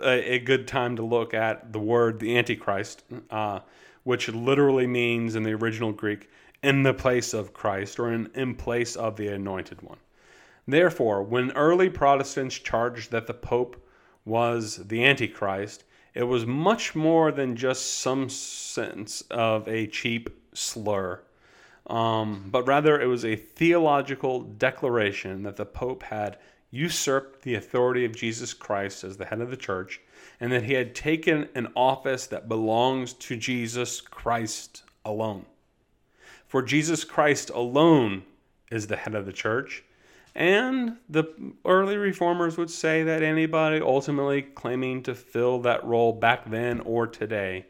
a, 0.01 0.33
a 0.33 0.39
good 0.39 0.67
time 0.67 0.95
to 0.95 1.03
look 1.03 1.33
at 1.33 1.73
the 1.73 1.79
word 1.79 2.19
the 2.19 2.37
Antichrist, 2.37 3.03
uh, 3.29 3.59
which 4.03 4.29
literally 4.29 4.87
means 4.87 5.35
in 5.35 5.43
the 5.43 5.53
original 5.53 5.91
Greek, 5.91 6.29
in 6.63 6.83
the 6.83 6.93
place 6.93 7.33
of 7.33 7.53
Christ 7.53 7.99
or 7.99 8.11
in, 8.11 8.29
in 8.33 8.55
place 8.55 8.95
of 8.95 9.17
the 9.17 9.27
anointed 9.27 9.81
one. 9.81 9.99
Therefore, 10.67 11.21
when 11.21 11.51
early 11.51 11.89
Protestants 11.89 12.57
charged 12.57 13.11
that 13.11 13.27
the 13.27 13.33
Pope 13.33 13.85
was 14.25 14.77
the 14.87 15.05
Antichrist, 15.05 15.83
it 16.15 16.23
was 16.23 16.45
much 16.45 16.95
more 16.95 17.31
than 17.31 17.55
just 17.55 17.99
some 17.99 18.29
sense 18.29 19.21
of 19.29 19.67
a 19.67 19.85
cheap 19.87 20.29
slur, 20.53 21.21
um, 21.87 22.47
but 22.51 22.67
rather 22.67 22.99
it 22.99 23.07
was 23.07 23.25
a 23.25 23.35
theological 23.35 24.41
declaration 24.41 25.43
that 25.43 25.55
the 25.55 25.65
Pope 25.65 26.03
had 26.03 26.37
usurped 26.71 27.43
the 27.43 27.55
authority 27.55 28.03
of 28.05 28.15
Jesus 28.15 28.53
Christ 28.53 29.03
as 29.03 29.17
the 29.17 29.25
head 29.25 29.39
of 29.39 29.49
the 29.49 29.57
church, 29.57 30.01
and 30.39 30.51
that 30.51 30.63
he 30.63 30.73
had 30.73 30.95
taken 30.95 31.47
an 31.55 31.67
office 31.75 32.27
that 32.27 32.49
belongs 32.49 33.13
to 33.13 33.37
Jesus 33.37 34.01
Christ 34.01 34.83
alone. 35.05 35.45
For 36.47 36.61
Jesus 36.61 37.03
Christ 37.03 37.49
alone 37.51 38.23
is 38.71 38.87
the 38.87 38.97
head 38.97 39.15
of 39.15 39.25
the 39.25 39.33
church, 39.33 39.83
and 40.33 40.97
the 41.07 41.25
early 41.63 41.95
reformers 41.95 42.57
would 42.57 42.69
say 42.69 43.03
that 43.03 43.23
anybody 43.23 43.79
ultimately 43.79 44.41
claiming 44.41 45.01
to 45.03 45.15
fill 45.15 45.59
that 45.59 45.85
role 45.85 46.11
back 46.11 46.49
then 46.49 46.81
or 46.81 47.07
today, 47.07 47.65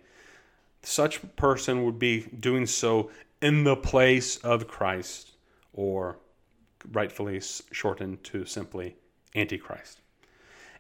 such 0.82 1.22
person 1.36 1.86
would 1.86 2.00
be 2.00 2.22
doing 2.40 2.66
so 2.66 3.12
in 3.42 3.64
the 3.64 3.76
place 3.76 4.38
of 4.38 4.68
Christ, 4.68 5.34
or 5.74 6.20
rightfully 6.92 7.42
shortened 7.72 8.24
to 8.26 8.46
simply 8.46 8.96
Antichrist. 9.36 10.02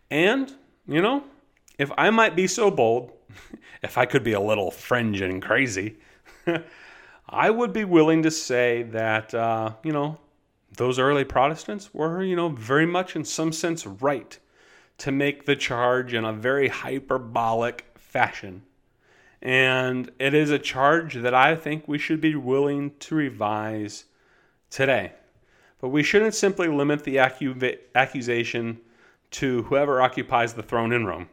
And, 0.09 0.53
you 0.87 1.01
know, 1.01 1.23
if 1.77 1.91
I 1.97 2.09
might 2.09 2.35
be 2.35 2.47
so 2.47 2.71
bold, 2.71 3.11
if 3.83 3.97
I 3.97 4.05
could 4.05 4.23
be 4.23 4.33
a 4.33 4.39
little 4.39 4.71
fringe 4.71 5.21
and 5.21 5.41
crazy, 5.41 5.97
I 7.29 7.49
would 7.49 7.73
be 7.73 7.83
willing 7.83 8.23
to 8.23 8.31
say 8.31 8.83
that, 8.83 9.33
uh, 9.33 9.73
you 9.83 9.91
know, 9.91 10.19
those 10.77 10.99
early 10.99 11.23
Protestants 11.23 11.93
were, 11.93 12.23
you 12.23 12.35
know, 12.35 12.49
very 12.49 12.85
much 12.85 13.15
in 13.15 13.23
some 13.23 13.51
sense 13.51 13.85
right 13.85 14.37
to 14.97 15.11
make 15.11 15.45
the 15.45 15.55
charge 15.55 16.13
in 16.13 16.23
a 16.23 16.33
very 16.33 16.67
hyperbolic 16.67 17.85
fashion. 17.95 18.61
And 19.45 20.09
it 20.17 20.33
is 20.33 20.49
a 20.49 20.57
charge 20.57 21.13
that 21.13 21.35
I 21.35 21.55
think 21.55 21.87
we 21.87 21.99
should 21.99 22.19
be 22.19 22.33
willing 22.33 22.95
to 23.01 23.13
revise 23.13 24.05
today. 24.71 25.11
But 25.79 25.89
we 25.89 26.01
shouldn't 26.01 26.33
simply 26.33 26.67
limit 26.67 27.03
the 27.03 27.17
accu- 27.17 27.77
accusation 27.93 28.79
to 29.29 29.61
whoever 29.61 30.01
occupies 30.01 30.55
the 30.55 30.63
throne 30.63 30.91
in 30.91 31.05
Rome. 31.05 31.29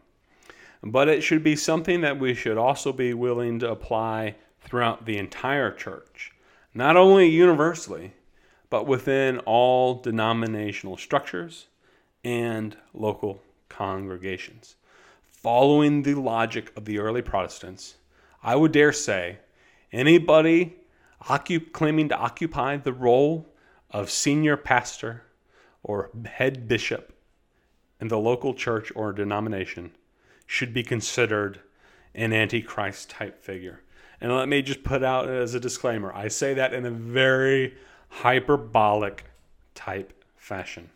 But 0.83 1.09
it 1.09 1.23
should 1.23 1.43
be 1.43 1.57
something 1.57 2.03
that 2.03 2.19
we 2.19 2.35
should 2.35 2.59
also 2.59 2.93
be 2.93 3.15
willing 3.15 3.59
to 3.61 3.71
apply 3.71 4.35
throughout 4.61 5.07
the 5.07 5.17
entire 5.17 5.73
church, 5.73 6.33
not 6.75 6.99
only 6.99 7.31
universally, 7.31 8.13
but 8.69 8.87
within 8.87 9.39
all 9.47 9.95
denominational 9.95 10.99
structures 10.99 11.69
and 12.23 12.77
local 12.93 13.43
congregations. 13.71 14.75
Following 15.31 16.03
the 16.03 16.15
logic 16.15 16.71
of 16.77 16.85
the 16.85 16.99
early 16.99 17.23
Protestants, 17.23 17.95
I 18.43 18.57
would 18.57 18.73
dare 18.73 18.93
say 18.93 19.39
anybody 19.93 20.77
occup- 21.29 21.73
claiming 21.73 22.09
to 22.09 22.17
occupy 22.17 22.77
the 22.77 22.93
role 22.93 23.49
of 23.91 24.11
senior 24.11 24.57
pastor 24.57 25.23
or 25.83 26.11
head 26.25 26.67
bishop 26.67 27.13
in 28.01 28.09
the 28.09 28.19
local 28.19 28.55
church 28.55 28.91
or 28.97 29.13
denomination 29.13 29.93
should 30.47 30.75
be 30.75 30.83
considered 30.83 31.61
an 32.15 32.33
antichrist 32.33 33.11
type 33.11 33.43
figure. 33.43 33.81
And 34.21 34.35
let 34.35 34.49
me 34.49 34.63
just 34.63 34.83
put 34.83 35.03
out 35.03 35.29
as 35.29 35.55
a 35.55 35.61
disclaimer 35.61 36.13
I 36.13 36.29
say 36.29 36.55
that 36.55 36.75
in 36.75 36.85
a 36.85 36.91
very 36.91 37.75
hyperbolic 38.09 39.25
type 39.75 40.25
fashion. 40.37 40.91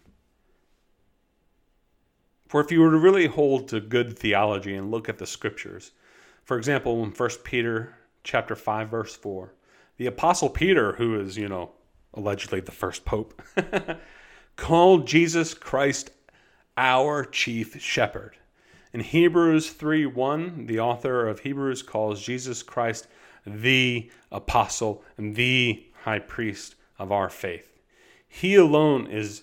For 2.48 2.60
if 2.60 2.70
you 2.70 2.80
were 2.80 2.90
to 2.90 2.98
really 2.98 3.26
hold 3.26 3.68
to 3.68 3.80
good 3.80 4.18
theology 4.18 4.74
and 4.74 4.90
look 4.90 5.08
at 5.08 5.18
the 5.18 5.26
scriptures, 5.26 5.92
for 6.46 6.56
example, 6.56 7.02
in 7.02 7.10
1 7.10 7.30
Peter 7.42 7.94
chapter 8.22 8.54
5 8.54 8.88
verse 8.88 9.16
4, 9.16 9.52
the 9.98 10.06
apostle 10.06 10.48
Peter, 10.48 10.92
who 10.92 11.18
is, 11.20 11.36
you 11.36 11.48
know, 11.48 11.72
allegedly 12.14 12.60
the 12.60 12.72
first 12.72 13.04
pope, 13.04 13.42
called 14.56 15.06
Jesus 15.06 15.54
Christ 15.54 16.10
our 16.76 17.24
chief 17.24 17.80
shepherd. 17.80 18.36
In 18.92 19.00
Hebrews 19.00 19.70
3 19.70 20.06
1, 20.06 20.66
the 20.66 20.78
author 20.78 21.26
of 21.26 21.40
Hebrews 21.40 21.82
calls 21.82 22.22
Jesus 22.22 22.62
Christ 22.62 23.08
the 23.44 24.08
apostle 24.30 25.02
and 25.16 25.34
the 25.34 25.84
high 26.04 26.20
priest 26.20 26.76
of 26.96 27.10
our 27.10 27.28
faith. 27.28 27.80
He 28.28 28.54
alone 28.54 29.08
is 29.08 29.42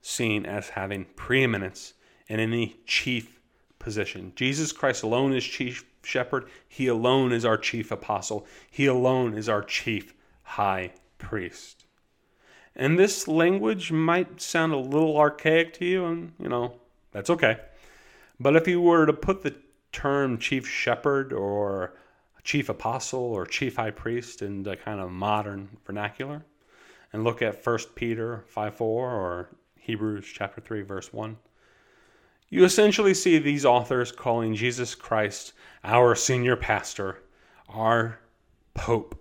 seen 0.00 0.46
as 0.46 0.70
having 0.70 1.06
preeminence 1.16 1.94
in 2.28 2.38
any 2.38 2.76
chief 2.86 3.40
position. 3.80 4.32
Jesus 4.36 4.70
Christ 4.72 5.02
alone 5.02 5.32
is 5.32 5.44
chief 5.44 5.84
shepherd. 6.02 6.48
He 6.68 6.86
alone 6.86 7.32
is 7.32 7.44
our 7.44 7.56
chief 7.56 7.90
apostle. 7.90 8.46
He 8.70 8.86
alone 8.86 9.34
is 9.34 9.48
our 9.48 9.62
chief 9.62 10.14
high 10.42 10.92
priest. 11.18 11.84
And 12.74 12.98
this 12.98 13.28
language 13.28 13.92
might 13.92 14.40
sound 14.40 14.72
a 14.72 14.78
little 14.78 15.16
archaic 15.16 15.74
to 15.74 15.84
you, 15.84 16.06
and 16.06 16.32
you 16.38 16.48
know, 16.48 16.74
that's 17.12 17.30
okay. 17.30 17.58
But 18.38 18.56
if 18.56 18.66
you 18.66 18.80
were 18.80 19.06
to 19.06 19.12
put 19.12 19.42
the 19.42 19.54
term 19.92 20.38
chief 20.38 20.68
shepherd 20.68 21.32
or 21.32 21.94
chief 22.42 22.68
apostle 22.68 23.20
or 23.20 23.44
chief 23.44 23.76
high 23.76 23.90
priest 23.90 24.40
into 24.40 24.76
kind 24.76 25.00
of 25.00 25.10
modern 25.10 25.76
vernacular, 25.84 26.44
and 27.12 27.24
look 27.24 27.42
at 27.42 27.64
1 27.64 27.78
Peter 27.94 28.44
5 28.46 28.74
4 28.74 29.10
or 29.10 29.50
Hebrews 29.78 30.26
chapter 30.32 30.60
3 30.60 30.82
verse 30.82 31.12
1. 31.12 31.36
You 32.50 32.64
essentially 32.64 33.14
see 33.14 33.38
these 33.38 33.64
authors 33.64 34.10
calling 34.10 34.56
Jesus 34.56 34.96
Christ 34.96 35.52
our 35.84 36.16
senior 36.16 36.56
pastor, 36.56 37.22
our 37.68 38.18
pope. 38.74 39.16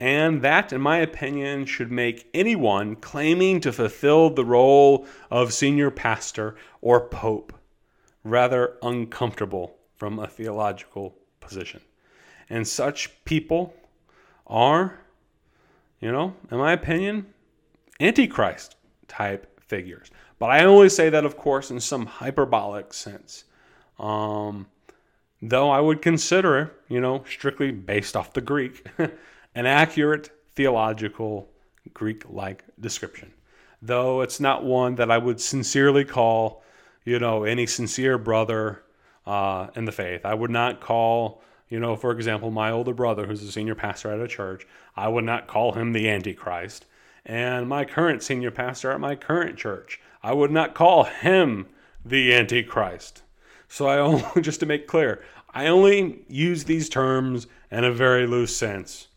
And 0.00 0.42
that, 0.42 0.72
in 0.72 0.80
my 0.80 0.98
opinion, 0.98 1.66
should 1.66 1.92
make 1.92 2.28
anyone 2.34 2.96
claiming 2.96 3.60
to 3.60 3.72
fulfill 3.72 4.30
the 4.30 4.44
role 4.44 5.06
of 5.30 5.52
senior 5.52 5.90
pastor 5.90 6.56
or 6.80 7.08
pope 7.08 7.52
rather 8.24 8.78
uncomfortable 8.82 9.76
from 9.94 10.18
a 10.18 10.26
theological 10.26 11.14
position. 11.40 11.80
And 12.48 12.66
such 12.66 13.24
people 13.24 13.74
are, 14.46 14.98
you 16.00 16.10
know, 16.10 16.34
in 16.50 16.58
my 16.58 16.72
opinion, 16.72 17.26
antichrist 18.00 18.76
type 19.08 19.60
figures. 19.60 20.10
But 20.42 20.50
I 20.50 20.64
only 20.64 20.88
say 20.88 21.08
that, 21.08 21.24
of 21.24 21.36
course, 21.36 21.70
in 21.70 21.78
some 21.78 22.04
hyperbolic 22.04 22.92
sense. 22.94 23.44
Um, 24.00 24.66
though 25.40 25.70
I 25.70 25.78
would 25.78 26.02
consider, 26.02 26.72
you 26.88 27.00
know, 27.00 27.22
strictly 27.30 27.70
based 27.70 28.16
off 28.16 28.32
the 28.32 28.40
Greek, 28.40 28.84
an 29.54 29.66
accurate 29.66 30.30
theological 30.56 31.48
Greek 31.94 32.24
like 32.28 32.64
description. 32.80 33.32
Though 33.80 34.22
it's 34.22 34.40
not 34.40 34.64
one 34.64 34.96
that 34.96 35.12
I 35.12 35.18
would 35.18 35.40
sincerely 35.40 36.04
call, 36.04 36.64
you 37.04 37.20
know, 37.20 37.44
any 37.44 37.64
sincere 37.64 38.18
brother 38.18 38.82
uh, 39.24 39.68
in 39.76 39.84
the 39.84 39.92
faith. 39.92 40.26
I 40.26 40.34
would 40.34 40.50
not 40.50 40.80
call, 40.80 41.40
you 41.68 41.78
know, 41.78 41.94
for 41.94 42.10
example, 42.10 42.50
my 42.50 42.72
older 42.72 42.94
brother, 42.94 43.26
who's 43.26 43.44
a 43.44 43.52
senior 43.52 43.76
pastor 43.76 44.10
at 44.10 44.18
a 44.18 44.26
church, 44.26 44.66
I 44.96 45.06
would 45.06 45.22
not 45.22 45.46
call 45.46 45.74
him 45.74 45.92
the 45.92 46.08
Antichrist. 46.08 46.86
And 47.24 47.68
my 47.68 47.84
current 47.84 48.22
senior 48.22 48.50
pastor 48.50 48.90
at 48.90 49.00
my 49.00 49.14
current 49.14 49.56
church, 49.56 50.00
I 50.22 50.32
would 50.32 50.50
not 50.50 50.74
call 50.74 51.04
him 51.04 51.66
the 52.04 52.34
Antichrist. 52.34 53.22
So 53.68 53.86
I 53.86 53.98
only, 53.98 54.24
just 54.40 54.60
to 54.60 54.66
make 54.66 54.86
clear, 54.86 55.22
I 55.54 55.66
only 55.66 56.24
use 56.28 56.64
these 56.64 56.88
terms 56.88 57.46
in 57.70 57.84
a 57.84 57.92
very 57.92 58.26
loose 58.26 58.56
sense. 58.56 59.08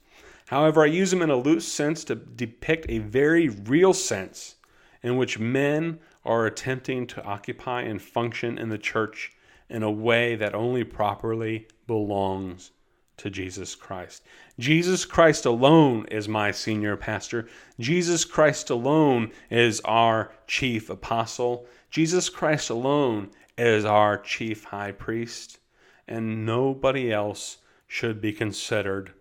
However, 0.48 0.84
I 0.84 0.88
use 0.88 1.10
them 1.10 1.24
in 1.24 1.32
a 1.32 1.38
loose 1.38 1.68
sense 1.68 2.04
to 2.06 2.16
depict 2.16 2.86
a 2.90 3.00
very 3.00 3.50
real 3.50 3.94
sense 3.94 4.56
in 5.02 5.18
which 5.18 5.40
men 5.40 6.00
are 6.24 6.46
attempting 6.46 7.08
to 7.08 7.24
occupy 7.24 7.82
and 7.82 8.02
function 8.02 8.58
in 8.58 8.70
the 8.70 8.78
church 8.78 9.32
in 9.70 9.82
a 9.82 9.92
way 9.92 10.36
that 10.36 10.54
only 10.54 10.84
properly 10.84 11.68
belongs 11.88 12.72
to 13.18 13.30
Jesus 13.30 13.76
Christ. 13.76 14.24
Jesus 14.60 15.06
Christ 15.06 15.46
alone 15.46 16.06
is 16.12 16.28
my 16.28 16.52
senior 16.52 16.98
pastor. 16.98 17.48
Jesus 17.80 18.26
Christ 18.26 18.70
alone 18.70 19.32
is 19.50 19.82
our 19.82 20.32
chief 20.48 20.90
apostle. 20.90 21.68
Jesus 21.90 22.30
Christ 22.30 22.70
alone 22.70 23.30
is 23.58 23.86
our 23.86 24.18
chief 24.18 24.66
high 24.66 24.92
priest. 24.92 25.60
And 26.08 26.46
nobody 26.46 27.12
else 27.12 27.58
should 27.88 28.22
be 28.22 28.34
considered 28.34 29.14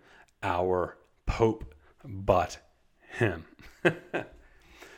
our 0.43 0.97
Pope 1.27 1.75
but 2.05 2.59
him. 3.17 3.45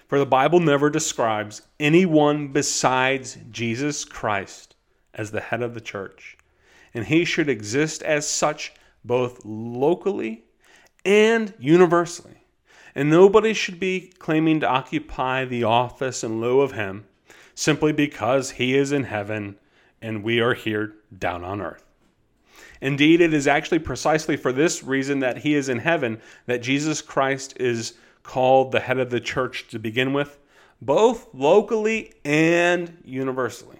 For 0.08 0.18
the 0.18 0.26
Bible 0.26 0.60
never 0.60 0.90
describes 0.90 1.62
anyone 1.80 2.48
besides 2.48 3.38
Jesus 3.50 4.04
Christ 4.04 4.76
as 5.14 5.30
the 5.30 5.40
head 5.40 5.62
of 5.62 5.74
the 5.74 5.80
church, 5.80 6.36
and 6.94 7.04
he 7.04 7.24
should 7.24 7.48
exist 7.48 8.02
as 8.02 8.28
such 8.28 8.72
both 9.06 9.44
locally 9.44 10.44
and 11.04 11.54
universally. 11.58 12.42
And 12.94 13.10
nobody 13.10 13.52
should 13.52 13.78
be 13.78 14.12
claiming 14.18 14.60
to 14.60 14.68
occupy 14.68 15.44
the 15.44 15.64
office 15.64 16.24
in 16.24 16.40
lieu 16.40 16.60
of 16.60 16.72
him 16.72 17.06
simply 17.54 17.92
because 17.92 18.52
he 18.52 18.76
is 18.76 18.92
in 18.92 19.04
heaven 19.04 19.56
and 20.02 20.22
we 20.22 20.40
are 20.40 20.54
here 20.54 20.94
down 21.16 21.44
on 21.44 21.60
earth. 21.60 21.84
Indeed, 22.80 23.20
it 23.20 23.32
is 23.32 23.46
actually 23.46 23.78
precisely 23.78 24.36
for 24.36 24.52
this 24.52 24.82
reason 24.82 25.20
that 25.20 25.38
he 25.38 25.54
is 25.54 25.68
in 25.68 25.78
heaven 25.78 26.20
that 26.46 26.62
Jesus 26.62 27.00
Christ 27.00 27.54
is 27.58 27.94
called 28.22 28.72
the 28.72 28.80
head 28.80 28.98
of 28.98 29.10
the 29.10 29.20
church 29.20 29.68
to 29.68 29.78
begin 29.78 30.12
with, 30.12 30.38
both 30.82 31.28
locally 31.32 32.12
and 32.24 32.98
universally. 33.04 33.78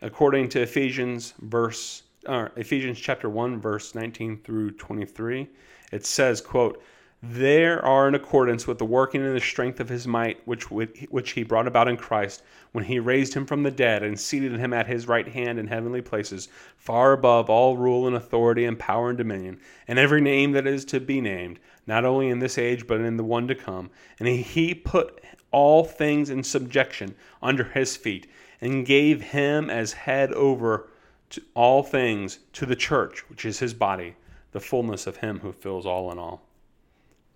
According 0.00 0.48
to 0.50 0.62
Ephesians 0.62 1.34
verse 1.40 2.02
uh, 2.26 2.48
Ephesians 2.56 2.98
chapter 2.98 3.28
1 3.28 3.60
verse 3.60 3.94
19 3.94 4.40
through 4.44 4.72
23, 4.72 5.48
it 5.92 6.06
says, 6.06 6.40
quote, 6.40 6.82
there 7.24 7.84
are 7.84 8.08
in 8.08 8.16
accordance 8.16 8.66
with 8.66 8.78
the 8.78 8.84
working 8.84 9.24
and 9.24 9.36
the 9.36 9.40
strength 9.40 9.78
of 9.78 9.88
his 9.88 10.08
might, 10.08 10.44
which, 10.44 10.64
which 10.72 11.30
he 11.30 11.44
brought 11.44 11.68
about 11.68 11.86
in 11.86 11.96
Christ, 11.96 12.42
when 12.72 12.82
he 12.82 12.98
raised 12.98 13.32
him 13.32 13.46
from 13.46 13.62
the 13.62 13.70
dead 13.70 14.02
and 14.02 14.18
seated 14.18 14.58
him 14.58 14.72
at 14.72 14.88
his 14.88 15.06
right 15.06 15.28
hand 15.28 15.60
in 15.60 15.68
heavenly 15.68 16.02
places, 16.02 16.48
far 16.76 17.12
above 17.12 17.48
all 17.48 17.76
rule 17.76 18.08
and 18.08 18.16
authority 18.16 18.64
and 18.64 18.76
power 18.76 19.08
and 19.08 19.18
dominion, 19.18 19.60
and 19.86 20.00
every 20.00 20.20
name 20.20 20.50
that 20.50 20.66
is 20.66 20.84
to 20.86 20.98
be 20.98 21.20
named, 21.20 21.60
not 21.86 22.04
only 22.04 22.28
in 22.28 22.40
this 22.40 22.58
age, 22.58 22.88
but 22.88 23.00
in 23.00 23.16
the 23.16 23.22
one 23.22 23.46
to 23.46 23.54
come. 23.54 23.88
And 24.18 24.26
he 24.26 24.74
put 24.74 25.22
all 25.52 25.84
things 25.84 26.28
in 26.28 26.42
subjection 26.42 27.14
under 27.40 27.62
his 27.62 27.96
feet, 27.96 28.26
and 28.60 28.84
gave 28.84 29.22
him 29.22 29.70
as 29.70 29.92
head 29.92 30.32
over 30.32 30.88
to 31.32 31.42
all 31.54 31.82
things 31.82 32.38
to 32.52 32.66
the 32.66 32.76
church, 32.76 33.28
which 33.28 33.44
is 33.44 33.58
his 33.58 33.74
body, 33.74 34.16
the 34.52 34.60
fullness 34.60 35.06
of 35.06 35.18
him 35.18 35.40
who 35.40 35.52
fills 35.52 35.86
all 35.86 36.12
in 36.12 36.18
all. 36.18 36.42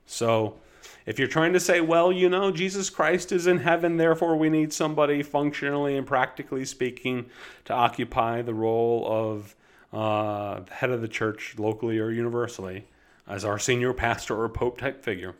So, 0.06 0.56
if 1.04 1.18
you're 1.18 1.28
trying 1.28 1.52
to 1.52 1.60
say, 1.60 1.80
well, 1.80 2.12
you 2.12 2.28
know, 2.28 2.50
Jesus 2.50 2.90
Christ 2.90 3.32
is 3.32 3.46
in 3.46 3.58
heaven, 3.58 3.96
therefore 3.96 4.36
we 4.36 4.50
need 4.50 4.72
somebody 4.72 5.22
functionally 5.22 5.96
and 5.96 6.06
practically 6.06 6.64
speaking 6.64 7.26
to 7.64 7.72
occupy 7.72 8.42
the 8.42 8.54
role 8.54 9.06
of 9.08 9.56
uh, 9.92 10.60
head 10.70 10.90
of 10.90 11.00
the 11.00 11.08
church 11.08 11.54
locally 11.58 11.98
or 11.98 12.10
universally 12.10 12.84
as 13.26 13.44
our 13.44 13.58
senior 13.58 13.92
pastor 13.92 14.40
or 14.40 14.48
pope 14.48 14.78
type 14.78 15.02
figure, 15.02 15.34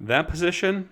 that 0.00 0.28
position 0.28 0.88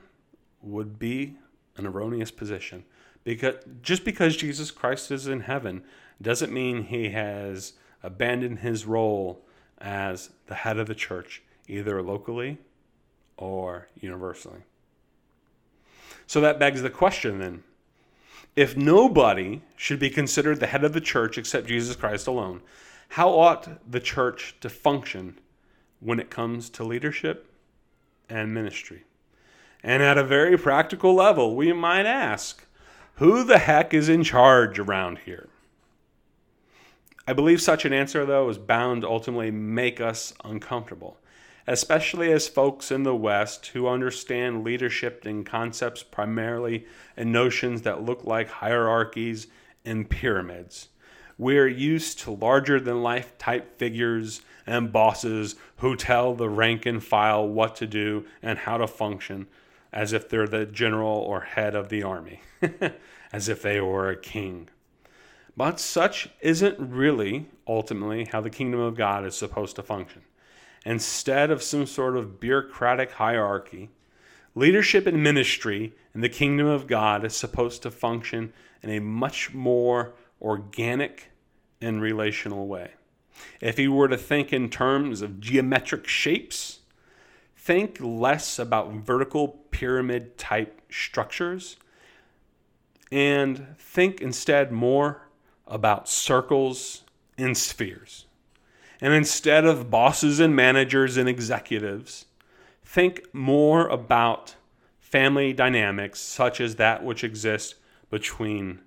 would 0.62 0.98
be 0.98 1.36
an 1.76 1.86
erroneous 1.86 2.30
position. 2.30 2.84
Because 3.24 3.54
just 3.82 4.04
because 4.04 4.36
Jesus 4.36 4.70
Christ 4.70 5.10
is 5.10 5.26
in 5.26 5.40
heaven 5.40 5.82
doesn't 6.22 6.52
mean 6.52 6.84
he 6.84 7.10
has 7.10 7.74
abandoned 8.02 8.60
his 8.60 8.86
role 8.86 9.44
as 9.78 10.30
the 10.46 10.54
head 10.54 10.78
of 10.78 10.86
the 10.86 10.94
church, 10.94 11.42
either 11.68 12.02
locally 12.02 12.58
or 13.36 13.88
universally. 14.00 14.60
So 16.26 16.40
that 16.40 16.58
begs 16.58 16.82
the 16.82 16.90
question 16.90 17.38
then 17.38 17.64
if 18.54 18.76
nobody 18.76 19.62
should 19.76 19.98
be 19.98 20.10
considered 20.10 20.60
the 20.60 20.66
head 20.66 20.84
of 20.84 20.92
the 20.92 21.00
church 21.00 21.38
except 21.38 21.66
Jesus 21.66 21.96
Christ 21.96 22.26
alone, 22.26 22.60
how 23.10 23.30
ought 23.30 23.90
the 23.90 24.00
church 24.00 24.56
to 24.60 24.68
function 24.68 25.38
when 26.00 26.20
it 26.20 26.30
comes 26.30 26.68
to 26.70 26.84
leadership 26.84 27.50
and 28.28 28.52
ministry? 28.52 29.04
And 29.82 30.02
at 30.02 30.18
a 30.18 30.24
very 30.24 30.58
practical 30.58 31.14
level, 31.14 31.56
we 31.56 31.72
might 31.72 32.06
ask 32.06 32.66
who 33.16 33.44
the 33.44 33.58
heck 33.58 33.94
is 33.94 34.08
in 34.08 34.22
charge 34.22 34.78
around 34.78 35.18
here? 35.24 35.48
I 37.26 37.32
believe 37.32 37.62
such 37.62 37.84
an 37.84 37.92
answer, 37.92 38.26
though, 38.26 38.48
is 38.48 38.58
bound 38.58 39.02
to 39.02 39.08
ultimately 39.08 39.50
make 39.50 40.00
us 40.00 40.32
uncomfortable 40.44 41.18
especially 41.66 42.32
as 42.32 42.48
folks 42.48 42.90
in 42.90 43.02
the 43.02 43.14
West 43.14 43.66
who 43.68 43.86
understand 43.86 44.64
leadership 44.64 45.24
in 45.26 45.44
concepts 45.44 46.02
primarily 46.02 46.86
in 47.16 47.30
notions 47.30 47.82
that 47.82 48.02
look 48.02 48.24
like 48.24 48.48
hierarchies 48.48 49.46
and 49.84 50.08
pyramids. 50.08 50.88
We're 51.38 51.68
used 51.68 52.20
to 52.20 52.30
larger 52.30 52.78
than 52.78 53.02
life 53.02 53.36
type 53.38 53.78
figures 53.78 54.42
and 54.66 54.92
bosses 54.92 55.56
who 55.78 55.96
tell 55.96 56.34
the 56.34 56.48
rank 56.48 56.86
and 56.86 57.02
file 57.02 57.48
what 57.48 57.74
to 57.76 57.86
do 57.86 58.26
and 58.42 58.58
how 58.58 58.76
to 58.78 58.86
function 58.86 59.46
as 59.92 60.12
if 60.12 60.28
they're 60.28 60.46
the 60.46 60.66
general 60.66 61.18
or 61.18 61.40
head 61.40 61.74
of 61.74 61.88
the 61.88 62.02
army, 62.02 62.42
as 63.32 63.48
if 63.48 63.62
they 63.62 63.80
were 63.80 64.08
a 64.08 64.16
king. 64.16 64.68
But 65.56 65.78
such 65.78 66.30
isn't 66.40 66.78
really 66.78 67.46
ultimately 67.66 68.24
how 68.24 68.40
the 68.40 68.50
kingdom 68.50 68.80
of 68.80 68.96
God 68.96 69.24
is 69.26 69.36
supposed 69.36 69.76
to 69.76 69.82
function. 69.82 70.22
Instead 70.84 71.50
of 71.50 71.62
some 71.62 71.86
sort 71.86 72.16
of 72.16 72.40
bureaucratic 72.40 73.12
hierarchy, 73.12 73.90
leadership 74.54 75.06
and 75.06 75.22
ministry 75.22 75.92
in 76.14 76.20
the 76.20 76.28
kingdom 76.28 76.66
of 76.66 76.86
God 76.86 77.24
is 77.24 77.36
supposed 77.36 77.82
to 77.82 77.90
function 77.90 78.52
in 78.82 78.90
a 78.90 79.00
much 79.00 79.54
more 79.54 80.14
organic 80.40 81.30
and 81.80 82.00
relational 82.00 82.66
way. 82.66 82.92
If 83.60 83.78
you 83.78 83.92
were 83.92 84.08
to 84.08 84.16
think 84.16 84.52
in 84.52 84.70
terms 84.70 85.22
of 85.22 85.40
geometric 85.40 86.06
shapes, 86.06 86.80
think 87.56 87.98
less 88.00 88.58
about 88.58 88.92
vertical 88.92 89.48
pyramid 89.70 90.36
type 90.36 90.80
structures 90.90 91.76
and 93.10 93.76
think 93.78 94.20
instead 94.20 94.72
more 94.72 95.28
about 95.72 96.08
circles 96.08 97.02
and 97.38 97.56
spheres. 97.56 98.26
And 99.00 99.12
instead 99.12 99.64
of 99.64 99.90
bosses 99.90 100.38
and 100.38 100.54
managers 100.54 101.16
and 101.16 101.28
executives, 101.28 102.26
think 102.84 103.22
more 103.32 103.88
about 103.88 104.54
family 105.00 105.52
dynamics 105.52 106.20
such 106.20 106.60
as 106.60 106.76
that 106.76 107.02
which 107.02 107.24
exists 107.24 107.74
between 108.10 108.80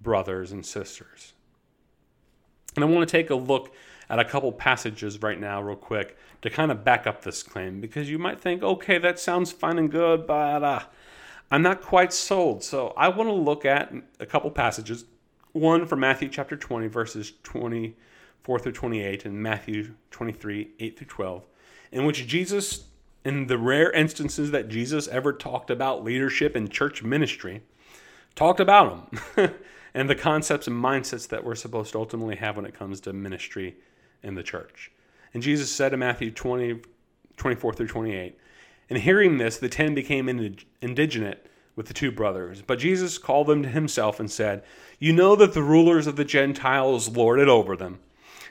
brothers 0.00 0.52
and 0.52 0.64
sisters. 0.64 1.34
And 2.74 2.84
I 2.84 2.88
want 2.88 3.06
to 3.06 3.12
take 3.12 3.30
a 3.30 3.34
look 3.34 3.74
at 4.08 4.18
a 4.18 4.24
couple 4.24 4.50
passages 4.52 5.20
right 5.20 5.38
now, 5.38 5.60
real 5.60 5.76
quick, 5.76 6.16
to 6.42 6.50
kind 6.50 6.70
of 6.70 6.84
back 6.84 7.06
up 7.06 7.22
this 7.22 7.42
claim 7.42 7.80
because 7.80 8.08
you 8.08 8.18
might 8.18 8.40
think, 8.40 8.62
okay, 8.62 8.98
that 8.98 9.18
sounds 9.18 9.52
fine 9.52 9.78
and 9.78 9.90
good, 9.90 10.26
but 10.26 10.62
uh, 10.62 10.80
I'm 11.50 11.62
not 11.62 11.82
quite 11.82 12.12
sold. 12.12 12.62
So 12.62 12.94
I 12.96 13.08
want 13.08 13.28
to 13.28 13.34
look 13.34 13.64
at 13.64 13.92
a 14.20 14.26
couple 14.26 14.50
passages. 14.50 15.04
One 15.52 15.86
from 15.86 16.00
Matthew 16.00 16.28
chapter 16.28 16.56
20, 16.56 16.86
verses 16.86 17.32
24 17.42 18.58
through 18.60 18.72
28, 18.72 19.24
and 19.24 19.42
Matthew 19.42 19.94
23, 20.12 20.70
8 20.78 20.98
through 20.98 21.06
12, 21.08 21.46
in 21.90 22.04
which 22.04 22.26
Jesus, 22.28 22.84
in 23.24 23.48
the 23.48 23.58
rare 23.58 23.90
instances 23.90 24.52
that 24.52 24.68
Jesus 24.68 25.08
ever 25.08 25.32
talked 25.32 25.70
about 25.70 26.04
leadership 26.04 26.54
and 26.54 26.70
church 26.70 27.02
ministry, 27.02 27.62
talked 28.36 28.60
about 28.60 29.10
them 29.10 29.54
and 29.94 30.08
the 30.08 30.14
concepts 30.14 30.68
and 30.68 30.82
mindsets 30.82 31.26
that 31.28 31.44
we're 31.44 31.56
supposed 31.56 31.92
to 31.92 31.98
ultimately 31.98 32.36
have 32.36 32.54
when 32.54 32.64
it 32.64 32.74
comes 32.74 33.00
to 33.00 33.12
ministry 33.12 33.74
in 34.22 34.36
the 34.36 34.44
church. 34.44 34.92
And 35.34 35.42
Jesus 35.42 35.70
said 35.70 35.92
in 35.92 35.98
Matthew 35.98 36.30
20, 36.30 36.80
24 37.36 37.74
through 37.74 37.88
28, 37.88 38.38
and 38.88 38.98
hearing 38.98 39.38
this, 39.38 39.58
the 39.58 39.68
ten 39.68 39.94
became 39.94 40.28
indignant 40.80 41.38
with 41.76 41.86
the 41.86 41.94
two 41.94 42.10
brothers. 42.10 42.62
But 42.62 42.78
Jesus 42.78 43.18
called 43.18 43.46
them 43.46 43.62
to 43.62 43.68
himself 43.68 44.20
and 44.20 44.30
said, 44.30 44.62
You 44.98 45.12
know 45.12 45.36
that 45.36 45.54
the 45.54 45.62
rulers 45.62 46.06
of 46.06 46.16
the 46.16 46.24
Gentiles 46.24 47.08
lord 47.08 47.40
it 47.40 47.48
over 47.48 47.76
them, 47.76 48.00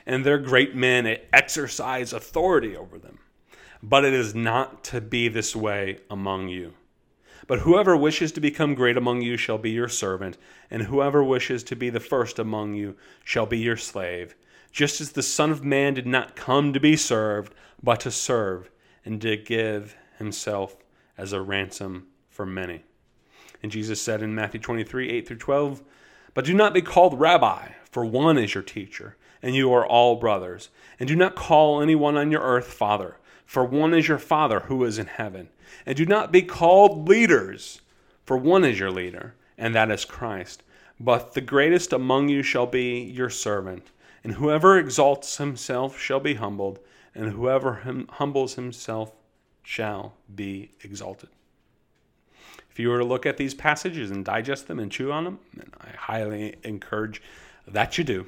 and 0.06 0.24
their 0.24 0.38
great 0.38 0.74
men 0.74 1.18
exercise 1.32 2.12
authority 2.12 2.76
over 2.76 2.98
them. 2.98 3.18
But 3.82 4.04
it 4.04 4.12
is 4.12 4.34
not 4.34 4.84
to 4.84 5.00
be 5.00 5.28
this 5.28 5.54
way 5.56 5.98
among 6.10 6.48
you. 6.48 6.74
But 7.46 7.60
whoever 7.60 7.96
wishes 7.96 8.30
to 8.32 8.40
become 8.40 8.74
great 8.74 8.96
among 8.96 9.22
you 9.22 9.36
shall 9.36 9.58
be 9.58 9.70
your 9.70 9.88
servant, 9.88 10.38
and 10.70 10.82
whoever 10.82 11.24
wishes 11.24 11.64
to 11.64 11.76
be 11.76 11.90
the 11.90 11.98
first 11.98 12.38
among 12.38 12.74
you 12.74 12.94
shall 13.24 13.46
be 13.46 13.58
your 13.58 13.76
slave, 13.76 14.36
just 14.70 15.00
as 15.00 15.12
the 15.12 15.22
Son 15.22 15.50
of 15.50 15.64
Man 15.64 15.94
did 15.94 16.06
not 16.06 16.36
come 16.36 16.72
to 16.72 16.78
be 16.78 16.96
served, 16.96 17.52
but 17.82 18.00
to 18.00 18.10
serve, 18.10 18.70
and 19.04 19.20
to 19.22 19.36
give 19.36 19.96
himself 20.18 20.76
as 21.18 21.32
a 21.32 21.40
ransom 21.40 22.06
for 22.28 22.46
many. 22.46 22.84
And 23.62 23.70
Jesus 23.70 24.00
said 24.00 24.22
in 24.22 24.34
Matthew 24.34 24.60
23 24.60 25.10
8 25.10 25.28
through 25.28 25.36
12, 25.36 25.82
But 26.34 26.44
do 26.44 26.54
not 26.54 26.74
be 26.74 26.82
called 26.82 27.20
rabbi, 27.20 27.68
for 27.90 28.04
one 28.04 28.38
is 28.38 28.54
your 28.54 28.62
teacher, 28.62 29.16
and 29.42 29.54
you 29.54 29.72
are 29.72 29.86
all 29.86 30.16
brothers. 30.16 30.70
And 30.98 31.08
do 31.08 31.16
not 31.16 31.34
call 31.34 31.80
anyone 31.80 32.16
on 32.16 32.30
your 32.30 32.42
earth 32.42 32.72
father, 32.72 33.16
for 33.44 33.64
one 33.64 33.94
is 33.94 34.06
your 34.06 34.18
Father 34.18 34.60
who 34.60 34.84
is 34.84 34.98
in 34.98 35.06
heaven. 35.06 35.48
And 35.84 35.96
do 35.96 36.06
not 36.06 36.30
be 36.30 36.42
called 36.42 37.08
leaders, 37.08 37.80
for 38.24 38.36
one 38.36 38.64
is 38.64 38.78
your 38.78 38.90
leader, 38.90 39.34
and 39.58 39.74
that 39.74 39.90
is 39.90 40.04
Christ. 40.04 40.62
But 40.98 41.32
the 41.32 41.40
greatest 41.40 41.92
among 41.92 42.28
you 42.28 42.42
shall 42.42 42.66
be 42.66 43.00
your 43.02 43.30
servant. 43.30 43.90
And 44.22 44.34
whoever 44.34 44.78
exalts 44.78 45.38
himself 45.38 45.98
shall 45.98 46.20
be 46.20 46.34
humbled, 46.34 46.78
and 47.14 47.32
whoever 47.32 47.74
hum- 47.76 48.06
humbles 48.10 48.54
himself 48.54 49.12
shall 49.62 50.14
be 50.32 50.72
exalted. 50.82 51.30
If 52.70 52.78
you 52.78 52.88
were 52.88 52.98
to 52.98 53.04
look 53.04 53.26
at 53.26 53.36
these 53.36 53.54
passages 53.54 54.10
and 54.10 54.24
digest 54.24 54.68
them 54.68 54.78
and 54.78 54.90
chew 54.90 55.10
on 55.12 55.24
them, 55.24 55.38
and 55.58 55.72
I 55.80 55.90
highly 55.96 56.56
encourage 56.62 57.22
that 57.66 57.98
you 57.98 58.04
do. 58.04 58.26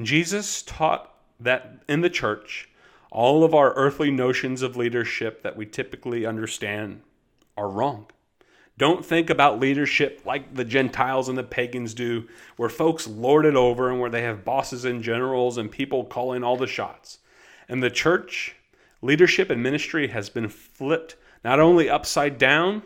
Jesus 0.00 0.62
taught 0.62 1.14
that 1.40 1.82
in 1.88 2.00
the 2.00 2.10
church, 2.10 2.68
all 3.10 3.44
of 3.44 3.54
our 3.54 3.72
earthly 3.74 4.10
notions 4.10 4.62
of 4.62 4.76
leadership 4.76 5.42
that 5.42 5.56
we 5.56 5.66
typically 5.66 6.26
understand 6.26 7.00
are 7.56 7.68
wrong. 7.68 8.06
Don't 8.78 9.04
think 9.04 9.30
about 9.30 9.58
leadership 9.58 10.20
like 10.26 10.54
the 10.54 10.64
Gentiles 10.64 11.30
and 11.30 11.38
the 11.38 11.42
pagans 11.42 11.94
do, 11.94 12.28
where 12.56 12.68
folks 12.68 13.06
lord 13.06 13.46
it 13.46 13.56
over 13.56 13.90
and 13.90 14.00
where 14.00 14.10
they 14.10 14.22
have 14.22 14.44
bosses 14.44 14.84
and 14.84 15.02
generals 15.02 15.56
and 15.56 15.70
people 15.70 16.04
calling 16.04 16.44
all 16.44 16.58
the 16.58 16.66
shots. 16.66 17.18
And 17.70 17.82
the 17.82 17.90
church, 17.90 18.54
leadership 19.00 19.48
and 19.48 19.62
ministry 19.62 20.08
has 20.08 20.28
been 20.28 20.48
flipped 20.48 21.16
not 21.42 21.58
only 21.58 21.88
upside 21.88 22.36
down, 22.36 22.82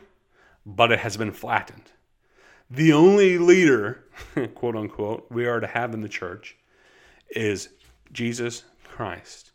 but 0.77 0.93
it 0.93 1.01
has 1.01 1.17
been 1.17 1.33
flattened. 1.33 1.91
The 2.71 2.93
only 2.93 3.39
leader, 3.39 4.05
quote 4.55 4.77
unquote, 4.77 5.27
we 5.31 5.47
are 5.47 5.61
to 5.61 5.67
have 5.67 5.93
in 5.93 6.01
the 6.01 6.09
church 6.09 6.57
is 7.31 7.71
Jesus 8.13 8.65
Christ. 8.85 9.51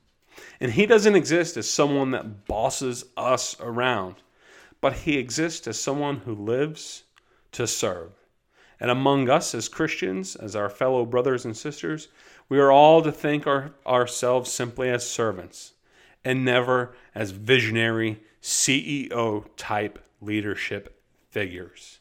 And 0.59 0.71
he 0.71 0.85
doesn't 0.85 1.15
exist 1.15 1.55
as 1.55 1.69
someone 1.69 2.11
that 2.11 2.45
bosses 2.45 3.05
us 3.15 3.55
around, 3.61 4.15
but 4.81 4.93
he 4.93 5.17
exists 5.17 5.67
as 5.67 5.79
someone 5.79 6.17
who 6.17 6.35
lives 6.35 7.03
to 7.53 7.65
serve. 7.65 8.11
And 8.79 8.91
among 8.91 9.29
us 9.29 9.55
as 9.55 9.69
Christians, 9.69 10.35
as 10.35 10.55
our 10.55 10.69
fellow 10.69 11.05
brothers 11.05 11.45
and 11.45 11.55
sisters, 11.55 12.09
we 12.49 12.59
are 12.59 12.71
all 12.71 13.01
to 13.01 13.11
think 13.11 13.47
our, 13.47 13.71
ourselves 13.87 14.51
simply 14.51 14.89
as 14.89 15.09
servants 15.09 15.73
and 16.25 16.43
never 16.43 16.93
as 17.13 17.31
visionary 17.31 18.19
CEO 18.41 19.45
type 19.55 20.03
leadership 20.19 20.94
figures. 21.35 21.99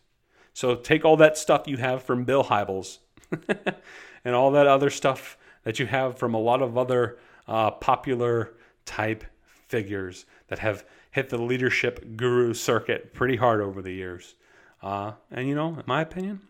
So 0.52 0.76
take 0.76 1.04
all 1.04 1.16
that 1.16 1.36
stuff 1.36 1.66
you 1.66 1.76
have 1.78 2.04
from 2.04 2.22
Bill 2.22 2.44
Hybels 2.44 2.98
and 4.24 4.32
all 4.32 4.52
that 4.52 4.68
other 4.68 4.90
stuff 4.90 5.36
that 5.64 5.80
you 5.80 5.86
have 5.86 6.16
from 6.16 6.34
a 6.34 6.38
lot 6.38 6.62
of 6.62 6.78
other 6.78 7.18
uh, 7.48 7.72
popular 7.72 8.54
type 8.86 9.24
figures 9.66 10.24
that 10.46 10.60
have 10.60 10.84
hit 11.10 11.30
the 11.30 11.42
leadership 11.42 12.16
guru 12.16 12.54
circuit 12.54 13.12
pretty 13.12 13.34
hard 13.34 13.60
over 13.60 13.82
the 13.82 13.90
years. 13.90 14.36
Uh, 14.80 15.14
and 15.32 15.48
you 15.48 15.56
know, 15.56 15.70
in 15.70 15.82
my 15.84 16.00
opinion, 16.00 16.40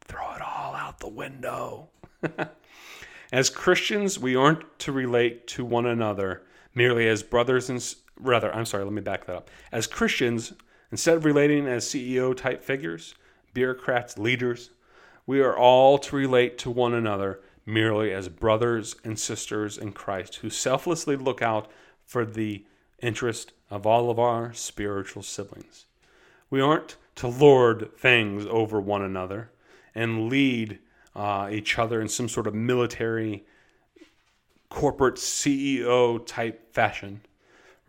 throw 0.00 0.32
it 0.32 0.40
all 0.40 0.74
out 0.74 0.98
the 0.98 1.08
window. 1.08 1.90
as 3.32 3.50
Christians, 3.50 4.18
we 4.18 4.34
aren't 4.34 4.78
to 4.78 4.92
relate 4.92 5.46
to 5.48 5.62
one 5.62 5.84
another 5.84 6.40
merely 6.74 7.06
as 7.06 7.22
brothers 7.22 7.68
and 7.68 7.94
rather, 8.18 8.50
I'm 8.54 8.64
sorry, 8.64 8.84
let 8.84 8.94
me 8.94 9.02
back 9.02 9.26
that 9.26 9.36
up. 9.36 9.50
As 9.72 9.86
Christians, 9.86 10.54
instead 10.90 11.16
of 11.16 11.24
relating 11.24 11.66
as 11.66 11.84
CEO 11.84 12.36
type 12.36 12.62
figures, 12.62 13.14
bureaucrats, 13.54 14.18
leaders, 14.18 14.70
we 15.26 15.40
are 15.40 15.56
all 15.56 15.98
to 15.98 16.16
relate 16.16 16.58
to 16.58 16.70
one 16.70 16.94
another 16.94 17.40
merely 17.66 18.12
as 18.12 18.28
brothers 18.28 18.96
and 19.04 19.18
sisters 19.18 19.78
in 19.78 19.92
Christ 19.92 20.36
who 20.36 20.50
selflessly 20.50 21.16
look 21.16 21.42
out 21.42 21.70
for 22.04 22.24
the 22.24 22.64
interest 23.00 23.52
of 23.70 23.86
all 23.86 24.10
of 24.10 24.18
our 24.18 24.52
spiritual 24.52 25.22
siblings. 25.22 25.86
We 26.50 26.60
aren't 26.60 26.96
to 27.16 27.28
lord 27.28 27.90
things 27.96 28.46
over 28.46 28.80
one 28.80 29.02
another 29.02 29.50
and 29.94 30.28
lead 30.28 30.78
uh, 31.14 31.48
each 31.50 31.78
other 31.78 32.00
in 32.00 32.08
some 32.08 32.28
sort 32.28 32.46
of 32.46 32.54
military, 32.54 33.44
corporate 34.68 35.16
CEO 35.16 36.24
type 36.24 36.72
fashion. 36.72 37.20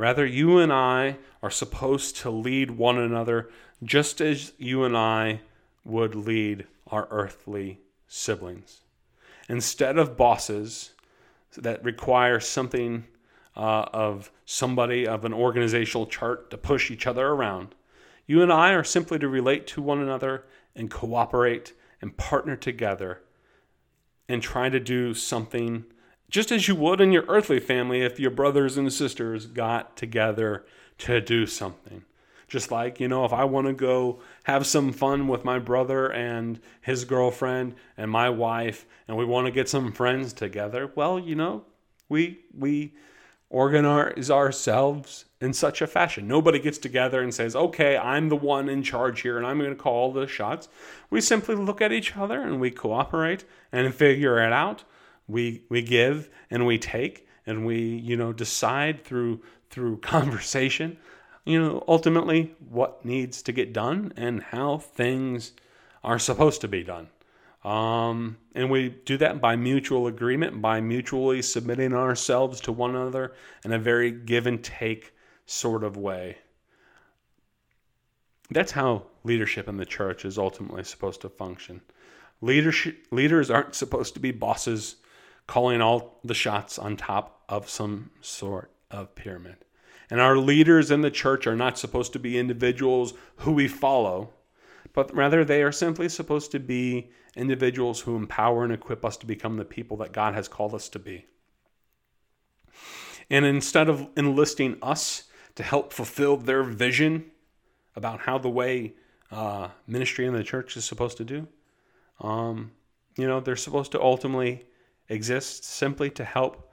Rather, 0.02 0.26
you 0.26 0.58
and 0.58 0.74
I 0.74 1.18
are 1.44 1.52
supposed 1.52 2.18
to 2.18 2.32
lead 2.32 2.72
one 2.72 2.98
another 2.98 3.52
just 3.84 4.20
as 4.20 4.52
you 4.58 4.84
and 4.84 4.98
I 4.98 5.42
would 5.86 6.16
lead 6.16 6.66
our 6.88 7.08
earthly 7.12 7.82
siblings 8.08 8.80
instead 9.48 10.00
of 10.00 10.18
bosses 10.18 10.94
that 11.56 11.84
require 11.84 12.40
something 12.40 13.06
uh, 13.56 13.86
of 13.94 14.32
somebody 14.44 15.06
of 15.06 15.24
an 15.24 15.34
organizational 15.34 16.08
chart 16.08 16.50
to 16.50 16.58
push 16.58 16.90
each 16.90 17.06
other 17.06 17.28
around. 17.28 17.76
You 18.26 18.42
and 18.42 18.52
I 18.52 18.72
are 18.72 18.84
simply 18.84 19.20
to 19.20 19.28
relate 19.28 19.68
to 19.68 19.84
one 19.84 20.02
another 20.02 20.46
and 20.76 20.90
cooperate 20.90 21.74
and 22.02 22.18
partner 22.18 22.56
together 22.56 23.22
and 24.28 24.42
try 24.42 24.68
to 24.68 24.80
do 24.80 25.14
something 25.14 25.86
just 26.32 26.52
as 26.52 26.68
you 26.68 26.76
would 26.76 27.02
in 27.02 27.12
your 27.12 27.26
earthly 27.28 27.60
family 27.60 28.02
if 28.02 28.20
your 28.20 28.32
brothers 28.32 28.78
and 28.78 28.92
sisters 28.92 29.46
got 29.46 29.96
together 29.98 30.66
to 30.98 31.20
do 31.22 31.46
something. 31.46 32.04
Just 32.48 32.72
like, 32.72 33.00
you 33.00 33.08
know, 33.08 33.24
if 33.24 33.32
I 33.32 33.44
want 33.44 33.68
to 33.68 33.74
go 33.74 34.20
have 34.44 34.66
some 34.66 34.92
fun 34.92 35.28
with 35.28 35.46
my 35.46 35.60
brother 35.60 36.12
and 36.12 36.60
his 36.82 37.06
girlfriend 37.06 37.76
and 37.96 38.10
my 38.10 38.30
wife 38.30 38.86
and 39.08 39.16
we 39.16 39.26
want 39.26 39.46
to 39.48 39.52
get 39.52 39.70
some 39.70 39.92
friends 39.92 40.34
together, 40.34 40.92
well, 40.96 41.20
you 41.20 41.36
know, 41.36 41.64
we 42.10 42.40
we 42.58 42.94
organize 43.50 44.32
ourselves 44.32 45.26
in 45.42 45.54
such 45.54 45.82
a 45.82 45.88
fashion. 45.88 46.28
Nobody 46.28 46.60
gets 46.60 46.78
together 46.78 47.22
and 47.22 47.34
says, 47.34 47.56
"Okay, 47.56 47.98
I'm 47.98 48.28
the 48.30 48.36
one 48.36 48.68
in 48.68 48.84
charge 48.84 49.22
here 49.22 49.38
and 49.38 49.46
I'm 49.46 49.60
going 49.60 49.70
to 49.70 49.76
call 49.76 50.12
the 50.12 50.28
shots." 50.28 50.68
We 51.10 51.22
simply 51.22 51.56
look 51.56 51.82
at 51.82 51.94
each 51.94 52.18
other 52.18 52.42
and 52.42 52.60
we 52.60 52.72
cooperate 52.72 53.46
and 53.72 53.96
figure 53.96 54.40
it 54.46 54.52
out. 54.52 54.84
We 55.28 55.64
we 55.70 55.82
give 55.82 56.30
and 56.50 56.66
we 56.66 56.78
take 56.78 57.28
and 57.46 57.66
we, 57.66 57.80
you 57.80 58.16
know, 58.18 58.34
decide 58.34 59.04
through 59.04 59.42
through 59.70 59.98
conversation 60.02 60.98
you 61.46 61.60
know, 61.60 61.84
ultimately 61.88 62.54
what 62.70 63.04
needs 63.04 63.42
to 63.44 63.52
get 63.52 63.74
done 63.74 64.14
and 64.16 64.44
how 64.44 64.78
things 64.78 65.54
are 66.04 66.20
supposed 66.20 66.62
to 66.62 66.68
be 66.68 66.84
done. 66.84 67.10
Um, 67.64 68.38
and 68.56 68.72
we 68.72 68.90
do 68.90 69.18
that 69.18 69.40
by 69.40 69.56
mutual 69.56 70.08
agreement, 70.08 70.62
by 70.62 70.82
mutually 70.82 71.42
submitting 71.42 71.94
ourselves 71.94 72.60
to 72.62 72.72
one 72.72 72.92
another 72.92 73.34
in 73.64 73.72
a 73.72 73.80
very 73.80 74.12
give 74.12 74.48
and 74.48 74.64
take 74.64 75.14
sort 75.46 75.84
of 75.84 75.98
way. 75.98 76.38
That's 78.50 78.72
how 78.72 79.04
leadership 79.24 79.68
in 79.68 79.78
the 79.78 79.86
church 79.86 80.26
is 80.26 80.38
ultimately 80.38 80.84
supposed 80.84 81.22
to 81.22 81.30
function. 81.30 81.82
Leadership, 82.42 83.06
leaders 83.12 83.52
aren't 83.52 83.76
supposed 83.76 84.16
to 84.16 84.20
be 84.20 84.32
bosses 84.32 84.96
calling 85.52 85.82
all 85.82 86.18
the 86.24 86.34
shots 86.34 86.80
on 86.80 86.96
top 86.96 87.44
of 87.50 87.70
some 87.70 88.10
sort 88.22 88.72
of 88.90 89.14
pyramid. 89.16 89.58
And 90.10 90.22
our 90.22 90.38
leaders 90.38 90.92
in 90.92 91.02
the 91.02 91.12
church 91.12 91.46
are 91.46 91.58
not 91.58 91.78
supposed 91.78 92.14
to 92.14 92.20
be 92.20 92.40
individuals 92.40 93.14
who 93.36 93.52
we 93.52 93.68
follow, 93.68 94.30
but 94.94 95.14
rather 95.14 95.44
they 95.44 95.62
are 95.62 95.74
simply 95.74 96.08
supposed 96.08 96.52
to 96.52 96.60
be 96.62 97.10
individuals 97.36 98.00
who 98.00 98.16
empower 98.16 98.64
and 98.64 98.72
equip 98.72 99.04
us 99.04 99.18
to 99.18 99.26
become 99.26 99.58
the 99.58 99.66
people 99.66 99.98
that 99.98 100.14
God 100.14 100.36
has 100.36 100.48
called 100.48 100.74
us 100.74 100.88
to 100.88 101.00
be. 101.00 101.26
And 103.30 103.44
instead 103.44 103.90
of 103.90 104.08
enlisting 104.16 104.78
us 104.82 105.24
to 105.56 105.64
help 105.64 105.92
fulfill 105.92 106.38
their 106.38 106.64
vision 106.64 107.26
about 107.98 108.22
how 108.22 108.38
the 108.38 108.50
way 108.50 108.94
uh, 109.32 109.68
ministry 109.86 110.26
in 110.26 110.34
the 110.34 110.46
church 110.46 110.78
is 110.78 110.86
supposed 110.86 111.18
to 111.18 111.26
do, 111.26 111.46
um, 112.22 112.72
you 113.18 113.28
know, 113.28 113.42
they're 113.42 113.58
supposed 113.58 113.92
to 113.92 114.02
ultimately 114.02 114.64
exist 115.12 115.64
simply 115.66 116.10
to 116.12 116.24
help 116.24 116.72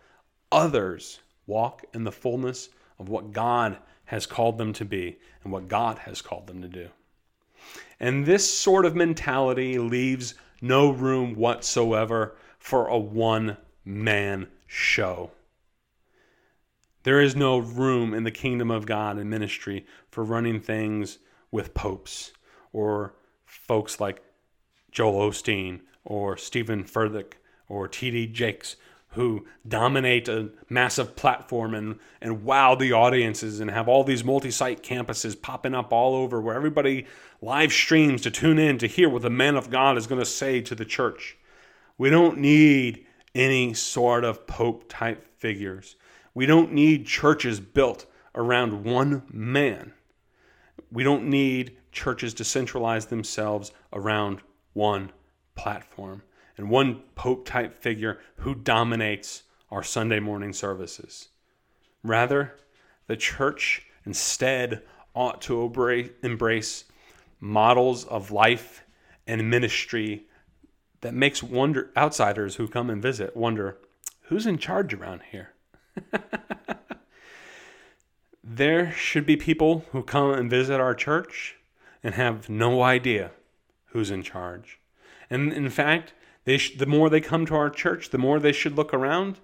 others 0.52 1.20
walk 1.46 1.84
in 1.92 2.04
the 2.04 2.12
fullness 2.12 2.68
of 2.98 3.08
what 3.08 3.32
God 3.32 3.78
has 4.06 4.26
called 4.26 4.56
them 4.56 4.72
to 4.74 4.84
be 4.84 5.18
and 5.42 5.52
what 5.52 5.68
God 5.68 5.98
has 5.98 6.22
called 6.22 6.46
them 6.46 6.62
to 6.62 6.68
do. 6.68 6.88
And 8.00 8.24
this 8.24 8.48
sort 8.48 8.86
of 8.86 8.94
mentality 8.94 9.78
leaves 9.78 10.34
no 10.60 10.90
room 10.90 11.34
whatsoever 11.34 12.36
for 12.58 12.86
a 12.86 12.98
one 12.98 13.56
man 13.84 14.48
show. 14.66 15.30
There 17.02 17.20
is 17.20 17.34
no 17.34 17.58
room 17.58 18.14
in 18.14 18.24
the 18.24 18.30
kingdom 18.30 18.70
of 18.70 18.86
God 18.86 19.18
and 19.18 19.28
ministry 19.30 19.86
for 20.10 20.24
running 20.24 20.60
things 20.60 21.18
with 21.50 21.74
popes 21.74 22.32
or 22.72 23.14
folks 23.46 24.00
like 24.00 24.22
Joel 24.90 25.30
Osteen 25.30 25.80
or 26.04 26.36
Steven 26.36 26.84
Furtick 26.84 27.34
or 27.68 27.88
T.D. 27.88 28.28
Jakes 28.28 28.76
who 29.12 29.46
dominate 29.66 30.28
a 30.28 30.50
massive 30.68 31.16
platform 31.16 31.74
and, 31.74 31.98
and 32.20 32.44
wow 32.44 32.74
the 32.74 32.92
audiences 32.92 33.58
and 33.58 33.70
have 33.70 33.88
all 33.88 34.04
these 34.04 34.22
multi 34.22 34.50
site 34.50 34.82
campuses 34.82 35.40
popping 35.40 35.74
up 35.74 35.92
all 35.92 36.14
over 36.14 36.40
where 36.40 36.54
everybody 36.54 37.06
live 37.40 37.72
streams 37.72 38.22
to 38.22 38.30
tune 38.30 38.58
in 38.58 38.78
to 38.78 38.86
hear 38.86 39.08
what 39.08 39.22
the 39.22 39.30
man 39.30 39.56
of 39.56 39.70
God 39.70 39.96
is 39.96 40.06
going 40.06 40.20
to 40.20 40.26
say 40.26 40.60
to 40.60 40.74
the 40.74 40.84
church. 40.84 41.36
We 41.96 42.10
don't 42.10 42.38
need 42.38 43.06
any 43.34 43.74
sort 43.74 44.24
of 44.24 44.46
Pope 44.46 44.84
type 44.88 45.26
figures. 45.38 45.96
We 46.34 46.46
don't 46.46 46.72
need 46.72 47.06
churches 47.06 47.60
built 47.60 48.06
around 48.34 48.84
one 48.84 49.22
man. 49.32 49.94
We 50.92 51.02
don't 51.02 51.24
need 51.24 51.76
churches 51.92 52.34
to 52.34 52.44
centralize 52.44 53.06
themselves 53.06 53.72
around 53.92 54.40
one 54.74 55.10
platform 55.54 56.22
and 56.58 56.68
one 56.68 57.02
Pope 57.14 57.46
type 57.46 57.72
figure 57.74 58.18
who 58.36 58.54
dominates 58.54 59.44
our 59.70 59.82
Sunday 59.82 60.20
morning 60.20 60.52
services. 60.52 61.28
Rather, 62.02 62.56
the 63.06 63.16
church 63.16 63.86
instead 64.04 64.82
ought 65.14 65.40
to 65.42 65.62
embrace 66.22 66.84
models 67.40 68.04
of 68.04 68.30
life 68.30 68.84
and 69.26 69.50
ministry 69.50 70.26
that 71.00 71.14
makes 71.14 71.42
wonder 71.42 71.90
outsiders 71.96 72.56
who 72.56 72.66
come 72.66 72.90
and 72.90 73.00
visit 73.02 73.36
wonder 73.36 73.78
who's 74.22 74.46
in 74.46 74.58
charge 74.58 74.92
around 74.92 75.20
here 75.30 75.50
there 78.42 78.90
should 78.92 79.24
be 79.24 79.36
people 79.36 79.84
who 79.92 80.02
come 80.02 80.30
and 80.30 80.50
visit 80.50 80.80
our 80.80 80.94
church 80.94 81.56
and 82.02 82.14
have 82.14 82.48
no 82.48 82.82
idea 82.82 83.30
who's 83.86 84.10
in 84.10 84.22
charge 84.22 84.80
and 85.30 85.52
in 85.52 85.70
fact 85.70 86.14
sh- 86.56 86.76
the 86.78 86.86
more 86.86 87.10
they 87.10 87.20
come 87.20 87.44
to 87.46 87.54
our 87.54 87.68
church, 87.68 88.10
the 88.10 88.18
more 88.18 88.38
they 88.38 88.52
should 88.52 88.76
look 88.76 88.94
around, 88.94 89.38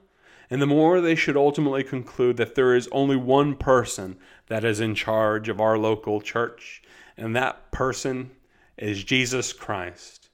and 0.49 0.62
the 0.62 0.67
more 0.67 1.01
they 1.01 1.14
should 1.14 1.37
ultimately 1.37 1.83
conclude 1.83 2.37
that 2.37 2.55
there 2.55 2.75
is 2.75 2.88
only 2.93 3.17
one 3.17 3.55
person 3.55 4.17
that 4.47 4.64
is 4.64 4.81
in 4.81 4.95
charge 4.95 5.49
of 5.49 5.61
our 5.61 5.77
local 5.77 6.21
church, 6.21 6.83
and 7.17 7.35
that 7.35 7.71
person 7.71 8.31
is 8.77 9.05
Jesus 9.05 9.53
Christ. 9.53 10.31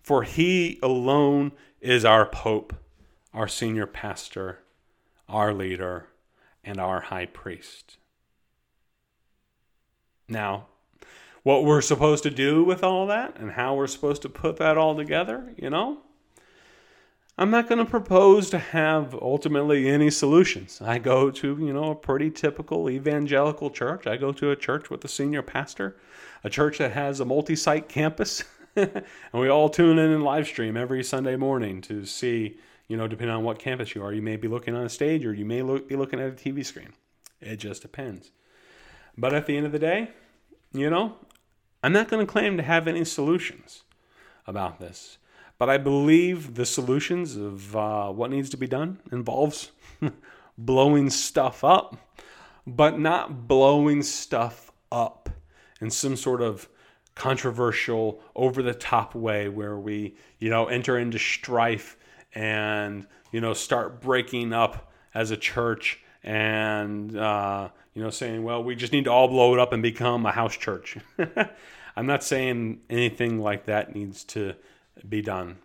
For 0.00 0.22
he 0.22 0.78
alone 0.82 1.52
is 1.80 2.04
our 2.04 2.26
Pope, 2.26 2.74
our 3.34 3.48
senior 3.48 3.86
pastor, 3.86 4.60
our 5.28 5.52
leader, 5.52 6.06
and 6.62 6.78
our 6.78 7.00
high 7.00 7.26
priest. 7.26 7.96
Now, 10.28 10.66
what 11.46 11.64
we're 11.64 11.80
supposed 11.80 12.24
to 12.24 12.30
do 12.30 12.64
with 12.64 12.82
all 12.82 13.06
that 13.06 13.38
and 13.38 13.52
how 13.52 13.72
we're 13.72 13.86
supposed 13.86 14.20
to 14.20 14.28
put 14.28 14.56
that 14.56 14.76
all 14.76 14.96
together, 14.96 15.54
you 15.56 15.70
know? 15.70 15.96
I'm 17.38 17.52
not 17.52 17.68
going 17.68 17.78
to 17.78 17.88
propose 17.88 18.50
to 18.50 18.58
have 18.58 19.14
ultimately 19.14 19.88
any 19.88 20.10
solutions. 20.10 20.82
I 20.82 20.98
go 20.98 21.30
to, 21.30 21.56
you 21.56 21.72
know, 21.72 21.92
a 21.92 21.94
pretty 21.94 22.32
typical 22.32 22.90
evangelical 22.90 23.70
church. 23.70 24.08
I 24.08 24.16
go 24.16 24.32
to 24.32 24.50
a 24.50 24.56
church 24.56 24.90
with 24.90 25.04
a 25.04 25.08
senior 25.08 25.40
pastor, 25.40 25.96
a 26.42 26.50
church 26.50 26.78
that 26.78 26.90
has 26.90 27.20
a 27.20 27.24
multi 27.24 27.54
site 27.54 27.88
campus, 27.88 28.42
and 28.74 29.04
we 29.32 29.48
all 29.48 29.68
tune 29.68 30.00
in 30.00 30.10
and 30.10 30.24
live 30.24 30.48
stream 30.48 30.76
every 30.76 31.04
Sunday 31.04 31.36
morning 31.36 31.80
to 31.82 32.04
see, 32.04 32.58
you 32.88 32.96
know, 32.96 33.06
depending 33.06 33.36
on 33.36 33.44
what 33.44 33.60
campus 33.60 33.94
you 33.94 34.02
are, 34.02 34.12
you 34.12 34.20
may 34.20 34.34
be 34.34 34.48
looking 34.48 34.74
on 34.74 34.84
a 34.84 34.88
stage 34.88 35.24
or 35.24 35.32
you 35.32 35.44
may 35.44 35.62
look, 35.62 35.88
be 35.88 35.94
looking 35.94 36.18
at 36.18 36.26
a 36.26 36.32
TV 36.32 36.66
screen. 36.66 36.92
It 37.40 37.58
just 37.58 37.82
depends. 37.82 38.32
But 39.16 39.32
at 39.32 39.46
the 39.46 39.56
end 39.56 39.66
of 39.66 39.70
the 39.70 39.78
day, 39.78 40.10
you 40.72 40.90
know, 40.90 41.14
I'm 41.86 41.92
not 41.92 42.08
going 42.08 42.26
to 42.26 42.30
claim 42.30 42.56
to 42.56 42.64
have 42.64 42.88
any 42.88 43.04
solutions 43.04 43.84
about 44.44 44.80
this, 44.80 45.18
but 45.56 45.70
I 45.70 45.78
believe 45.78 46.56
the 46.56 46.66
solutions 46.66 47.36
of 47.36 47.76
uh, 47.76 48.10
what 48.10 48.32
needs 48.32 48.50
to 48.50 48.56
be 48.56 48.66
done 48.66 48.98
involves 49.12 49.70
blowing 50.58 51.10
stuff 51.10 51.62
up, 51.62 51.96
but 52.66 52.98
not 52.98 53.46
blowing 53.46 54.02
stuff 54.02 54.72
up 54.90 55.30
in 55.80 55.88
some 55.88 56.16
sort 56.16 56.42
of 56.42 56.68
controversial, 57.14 58.20
over 58.34 58.64
the 58.64 58.74
top 58.74 59.14
way 59.14 59.48
where 59.48 59.78
we, 59.78 60.16
you 60.40 60.50
know, 60.50 60.66
enter 60.66 60.98
into 60.98 61.20
strife 61.20 61.96
and, 62.34 63.06
you 63.30 63.40
know, 63.40 63.54
start 63.54 64.00
breaking 64.00 64.52
up 64.52 64.90
as 65.14 65.30
a 65.30 65.36
church 65.36 66.00
and, 66.24 67.16
uh, 67.16 67.68
you 67.94 68.02
know, 68.02 68.10
saying, 68.10 68.42
well, 68.42 68.64
we 68.64 68.74
just 68.74 68.92
need 68.92 69.04
to 69.04 69.12
all 69.12 69.28
blow 69.28 69.54
it 69.54 69.60
up 69.60 69.72
and 69.72 69.84
become 69.84 70.26
a 70.26 70.32
house 70.32 70.56
church. 70.56 70.98
I'm 71.96 72.06
not 72.06 72.22
saying 72.22 72.80
anything 72.90 73.40
like 73.40 73.64
that 73.64 73.94
needs 73.94 74.22
to 74.24 74.54
be 75.08 75.22
done. 75.22 75.58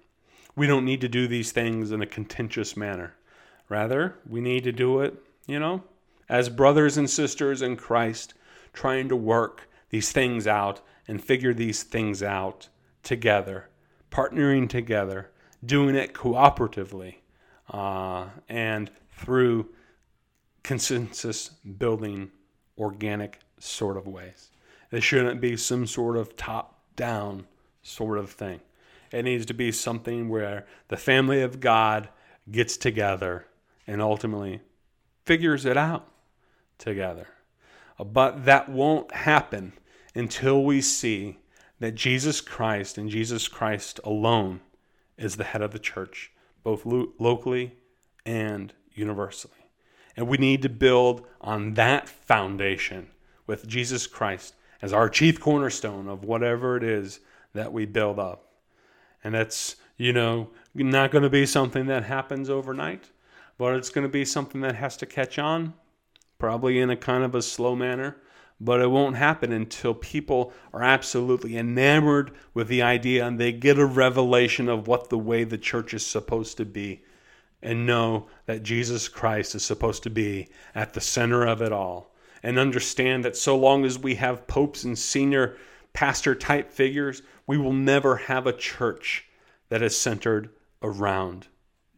We 0.55 0.65
don't 0.65 0.85
need 0.85 1.01
to 1.01 1.09
do 1.09 1.27
these 1.27 1.51
things 1.51 1.91
in 1.91 2.01
a 2.01 2.05
contentious 2.05 2.77
manner. 2.77 3.15
Rather, 3.67 4.15
we 4.29 4.41
need 4.41 4.63
to 4.63 4.71
do 4.71 5.01
it, 5.01 5.15
you 5.45 5.59
know, 5.59 5.83
as 6.29 6.49
brothers 6.49 6.97
and 6.97 7.09
sisters 7.09 7.61
in 7.61 7.75
Christ, 7.75 8.33
trying 8.73 9.09
to 9.09 9.15
work 9.15 9.69
these 9.89 10.11
things 10.11 10.47
out 10.47 10.81
and 11.07 11.23
figure 11.23 11.53
these 11.53 11.83
things 11.83 12.23
out 12.23 12.69
together, 13.03 13.69
partnering 14.09 14.69
together, 14.69 15.31
doing 15.65 15.95
it 15.95 16.13
cooperatively, 16.13 17.15
uh, 17.69 18.27
and 18.47 18.89
through 19.17 19.69
consensus 20.63 21.49
building, 21.77 22.31
organic 22.77 23.39
sort 23.59 23.97
of 23.97 24.07
ways. 24.07 24.49
It 24.91 25.03
shouldn't 25.03 25.41
be 25.41 25.55
some 25.57 25.87
sort 25.87 26.17
of 26.17 26.35
top 26.35 26.81
down 26.95 27.47
sort 27.81 28.17
of 28.17 28.31
thing. 28.31 28.59
It 29.11 29.23
needs 29.23 29.45
to 29.47 29.53
be 29.53 29.71
something 29.71 30.29
where 30.29 30.65
the 30.87 30.97
family 30.97 31.41
of 31.41 31.59
God 31.59 32.09
gets 32.49 32.77
together 32.77 33.45
and 33.87 34.01
ultimately 34.01 34.61
figures 35.25 35.65
it 35.65 35.77
out 35.77 36.07
together. 36.77 37.27
Uh, 37.99 38.03
but 38.03 38.45
that 38.45 38.69
won't 38.69 39.13
happen 39.13 39.73
until 40.15 40.63
we 40.63 40.81
see 40.81 41.37
that 41.79 41.95
Jesus 41.95 42.41
Christ 42.41 42.97
and 42.97 43.09
Jesus 43.09 43.47
Christ 43.47 43.99
alone 44.03 44.61
is 45.17 45.35
the 45.35 45.43
head 45.43 45.61
of 45.61 45.71
the 45.71 45.79
church, 45.79 46.31
both 46.63 46.85
lo- 46.85 47.13
locally 47.17 47.75
and 48.25 48.73
universally. 48.93 49.53
And 50.15 50.27
we 50.27 50.37
need 50.37 50.61
to 50.61 50.69
build 50.69 51.25
on 51.39 51.73
that 51.75 52.07
foundation 52.07 53.09
with 53.47 53.67
Jesus 53.67 54.07
Christ 54.07 54.55
as 54.81 54.93
our 54.93 55.09
chief 55.09 55.39
cornerstone 55.39 56.07
of 56.07 56.23
whatever 56.23 56.75
it 56.75 56.83
is 56.83 57.19
that 57.53 57.71
we 57.71 57.85
build 57.85 58.19
up. 58.19 58.47
And 59.23 59.35
that's, 59.35 59.75
you 59.97 60.13
know, 60.13 60.49
not 60.73 61.11
going 61.11 61.23
to 61.23 61.29
be 61.29 61.45
something 61.45 61.85
that 61.87 62.03
happens 62.03 62.49
overnight, 62.49 63.11
but 63.57 63.75
it's 63.75 63.89
going 63.89 64.05
to 64.05 64.11
be 64.11 64.25
something 64.25 64.61
that 64.61 64.75
has 64.75 64.97
to 64.97 65.05
catch 65.05 65.37
on, 65.37 65.73
probably 66.39 66.79
in 66.79 66.89
a 66.89 66.95
kind 66.95 67.23
of 67.23 67.35
a 67.35 67.41
slow 67.41 67.75
manner. 67.75 68.17
But 68.59 68.79
it 68.79 68.87
won't 68.87 69.15
happen 69.15 69.51
until 69.51 69.95
people 69.95 70.53
are 70.71 70.83
absolutely 70.83 71.57
enamored 71.57 72.31
with 72.53 72.67
the 72.67 72.83
idea 72.83 73.25
and 73.25 73.39
they 73.39 73.51
get 73.51 73.79
a 73.79 73.85
revelation 73.85 74.69
of 74.69 74.87
what 74.87 75.09
the 75.09 75.17
way 75.17 75.43
the 75.43 75.57
church 75.57 75.95
is 75.95 76.05
supposed 76.05 76.57
to 76.57 76.65
be 76.65 77.03
and 77.63 77.85
know 77.85 78.27
that 78.45 78.63
Jesus 78.63 79.07
Christ 79.07 79.55
is 79.55 79.63
supposed 79.63 80.03
to 80.03 80.11
be 80.11 80.47
at 80.75 80.93
the 80.93 81.01
center 81.01 81.45
of 81.45 81.61
it 81.61 81.71
all 81.71 82.10
and 82.43 82.57
understand 82.57 83.25
that 83.25 83.37
so 83.37 83.57
long 83.57 83.85
as 83.85 83.99
we 83.99 84.15
have 84.15 84.47
popes 84.47 84.83
and 84.83 84.97
senior 84.97 85.57
pastor 85.93 86.35
type 86.35 86.71
figures, 86.71 87.21
we 87.47 87.57
will 87.57 87.73
never 87.73 88.15
have 88.15 88.47
a 88.47 88.53
church 88.53 89.25
that 89.69 89.81
is 89.81 89.97
centered 89.97 90.49
around 90.81 91.47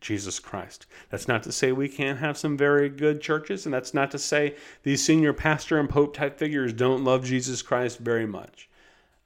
Jesus 0.03 0.39
Christ. 0.39 0.85
That's 1.09 1.27
not 1.27 1.43
to 1.43 1.51
say 1.51 1.71
we 1.71 1.87
can't 1.87 2.19
have 2.19 2.37
some 2.37 2.57
very 2.57 2.89
good 2.89 3.21
churches, 3.21 3.65
and 3.65 3.73
that's 3.73 3.93
not 3.93 4.11
to 4.11 4.19
say 4.19 4.55
these 4.83 5.03
senior 5.03 5.33
pastor 5.33 5.79
and 5.79 5.89
pope 5.89 6.13
type 6.13 6.37
figures 6.37 6.73
don't 6.73 7.03
love 7.03 7.23
Jesus 7.23 7.61
Christ 7.61 7.99
very 7.99 8.27
much. 8.27 8.69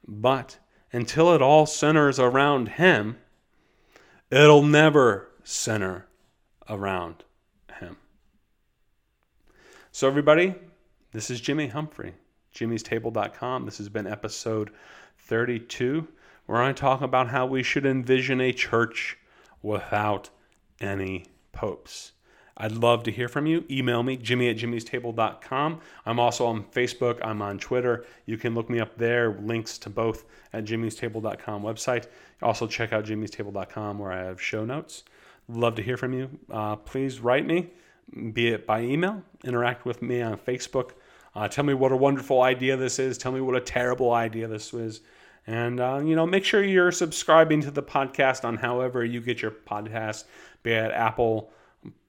But 0.06 0.58
until 0.92 1.34
it 1.34 1.42
all 1.42 1.66
centers 1.66 2.18
around 2.18 2.68
Him, 2.68 3.18
it'll 4.30 4.62
never 4.62 5.28
center 5.42 6.06
around 6.68 7.24
Him. 7.80 7.96
So, 9.90 10.06
everybody, 10.06 10.54
this 11.12 11.30
is 11.30 11.40
Jimmy 11.40 11.68
Humphrey, 11.68 12.14
jimmystable.com. 12.54 13.64
This 13.64 13.78
has 13.78 13.88
been 13.88 14.06
episode 14.06 14.70
32, 15.18 16.06
where 16.46 16.62
I 16.62 16.72
talk 16.72 17.00
about 17.00 17.28
how 17.28 17.46
we 17.46 17.62
should 17.62 17.86
envision 17.86 18.40
a 18.40 18.52
church 18.52 19.18
without 19.62 20.30
any 20.80 21.26
popes. 21.52 22.12
I'd 22.60 22.72
love 22.72 23.04
to 23.04 23.12
hear 23.12 23.28
from 23.28 23.46
you. 23.46 23.64
Email 23.70 24.02
me, 24.02 24.16
jimmy 24.16 24.48
at 24.48 24.56
jimmystable.com. 24.56 25.80
I'm 26.04 26.18
also 26.18 26.46
on 26.46 26.64
Facebook. 26.64 27.20
I'm 27.22 27.40
on 27.40 27.58
Twitter. 27.58 28.04
You 28.26 28.36
can 28.36 28.54
look 28.54 28.68
me 28.68 28.80
up 28.80 28.98
there. 28.98 29.38
Links 29.40 29.78
to 29.78 29.90
both 29.90 30.24
at 30.52 30.64
jimmystable.com 30.64 31.62
website. 31.62 32.06
Also, 32.42 32.66
check 32.66 32.92
out 32.92 33.04
jimmystable.com 33.04 33.98
where 33.98 34.10
I 34.10 34.24
have 34.24 34.42
show 34.42 34.64
notes. 34.64 35.04
Love 35.48 35.76
to 35.76 35.82
hear 35.82 35.96
from 35.96 36.12
you. 36.12 36.30
Uh, 36.50 36.76
please 36.76 37.20
write 37.20 37.46
me, 37.46 37.70
be 38.32 38.48
it 38.48 38.66
by 38.66 38.82
email, 38.82 39.22
interact 39.44 39.86
with 39.86 40.02
me 40.02 40.20
on 40.20 40.36
Facebook. 40.36 40.90
Uh, 41.34 41.48
tell 41.48 41.64
me 41.64 41.74
what 41.74 41.92
a 41.92 41.96
wonderful 41.96 42.42
idea 42.42 42.76
this 42.76 42.98
is. 42.98 43.18
Tell 43.18 43.32
me 43.32 43.40
what 43.40 43.56
a 43.56 43.60
terrible 43.60 44.12
idea 44.12 44.48
this 44.48 44.72
is. 44.72 45.00
And, 45.46 45.80
uh, 45.80 46.00
you 46.04 46.14
know, 46.14 46.26
make 46.26 46.44
sure 46.44 46.62
you're 46.62 46.92
subscribing 46.92 47.62
to 47.62 47.70
the 47.70 47.82
podcast 47.82 48.44
on 48.44 48.56
however 48.56 49.04
you 49.04 49.20
get 49.20 49.40
your 49.40 49.50
podcast, 49.50 50.24
be 50.62 50.72
it 50.72 50.92
Apple, 50.92 51.50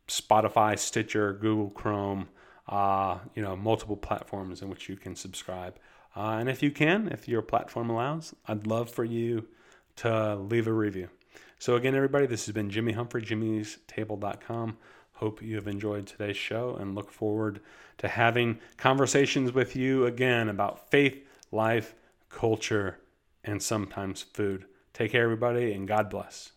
Spotify, 0.08 0.78
Stitcher, 0.78 1.34
Google 1.34 1.70
Chrome, 1.70 2.28
uh, 2.68 3.20
you 3.36 3.42
know, 3.42 3.56
multiple 3.56 3.96
platforms 3.96 4.62
in 4.62 4.70
which 4.70 4.90
you 4.90 4.98
can 4.98 5.16
subscribe. 5.16 5.80
Uh, 6.16 6.38
and 6.40 6.50
if 6.50 6.62
you 6.62 6.72
can, 6.72 7.08
if 7.10 7.28
your 7.28 7.42
platform 7.42 7.90
allows, 7.90 8.36
I'd 8.48 8.68
love 8.68 8.90
for 8.90 9.06
you 9.06 9.48
to 9.98 10.36
leave 10.36 10.68
a 10.68 10.74
review. 10.74 11.10
So, 11.60 11.76
again, 11.76 11.96
everybody, 11.96 12.26
this 12.26 12.46
has 12.46 12.54
been 12.54 12.70
Jimmy 12.70 12.94
Humphrey, 12.94 13.22
jimmystable.com. 13.22 14.78
Hope 15.20 15.42
you 15.42 15.58
have 15.58 15.68
enjoyed 15.68 16.08
today's 16.08 16.38
show 16.38 16.78
and 16.80 16.96
look 16.96 17.12
forward 17.12 17.60
to 17.98 18.08
having 18.08 18.58
conversations 18.78 19.52
with 19.52 19.76
you 19.76 20.06
again 20.06 20.48
about 20.48 20.90
faith, 20.90 21.28
life, 21.52 21.94
culture, 22.30 23.00
and 23.44 23.62
sometimes 23.62 24.22
food. 24.22 24.64
Take 24.94 25.12
care, 25.12 25.26
everybody, 25.26 25.74
and 25.74 25.86
God 25.86 26.10
bless. 26.10 26.54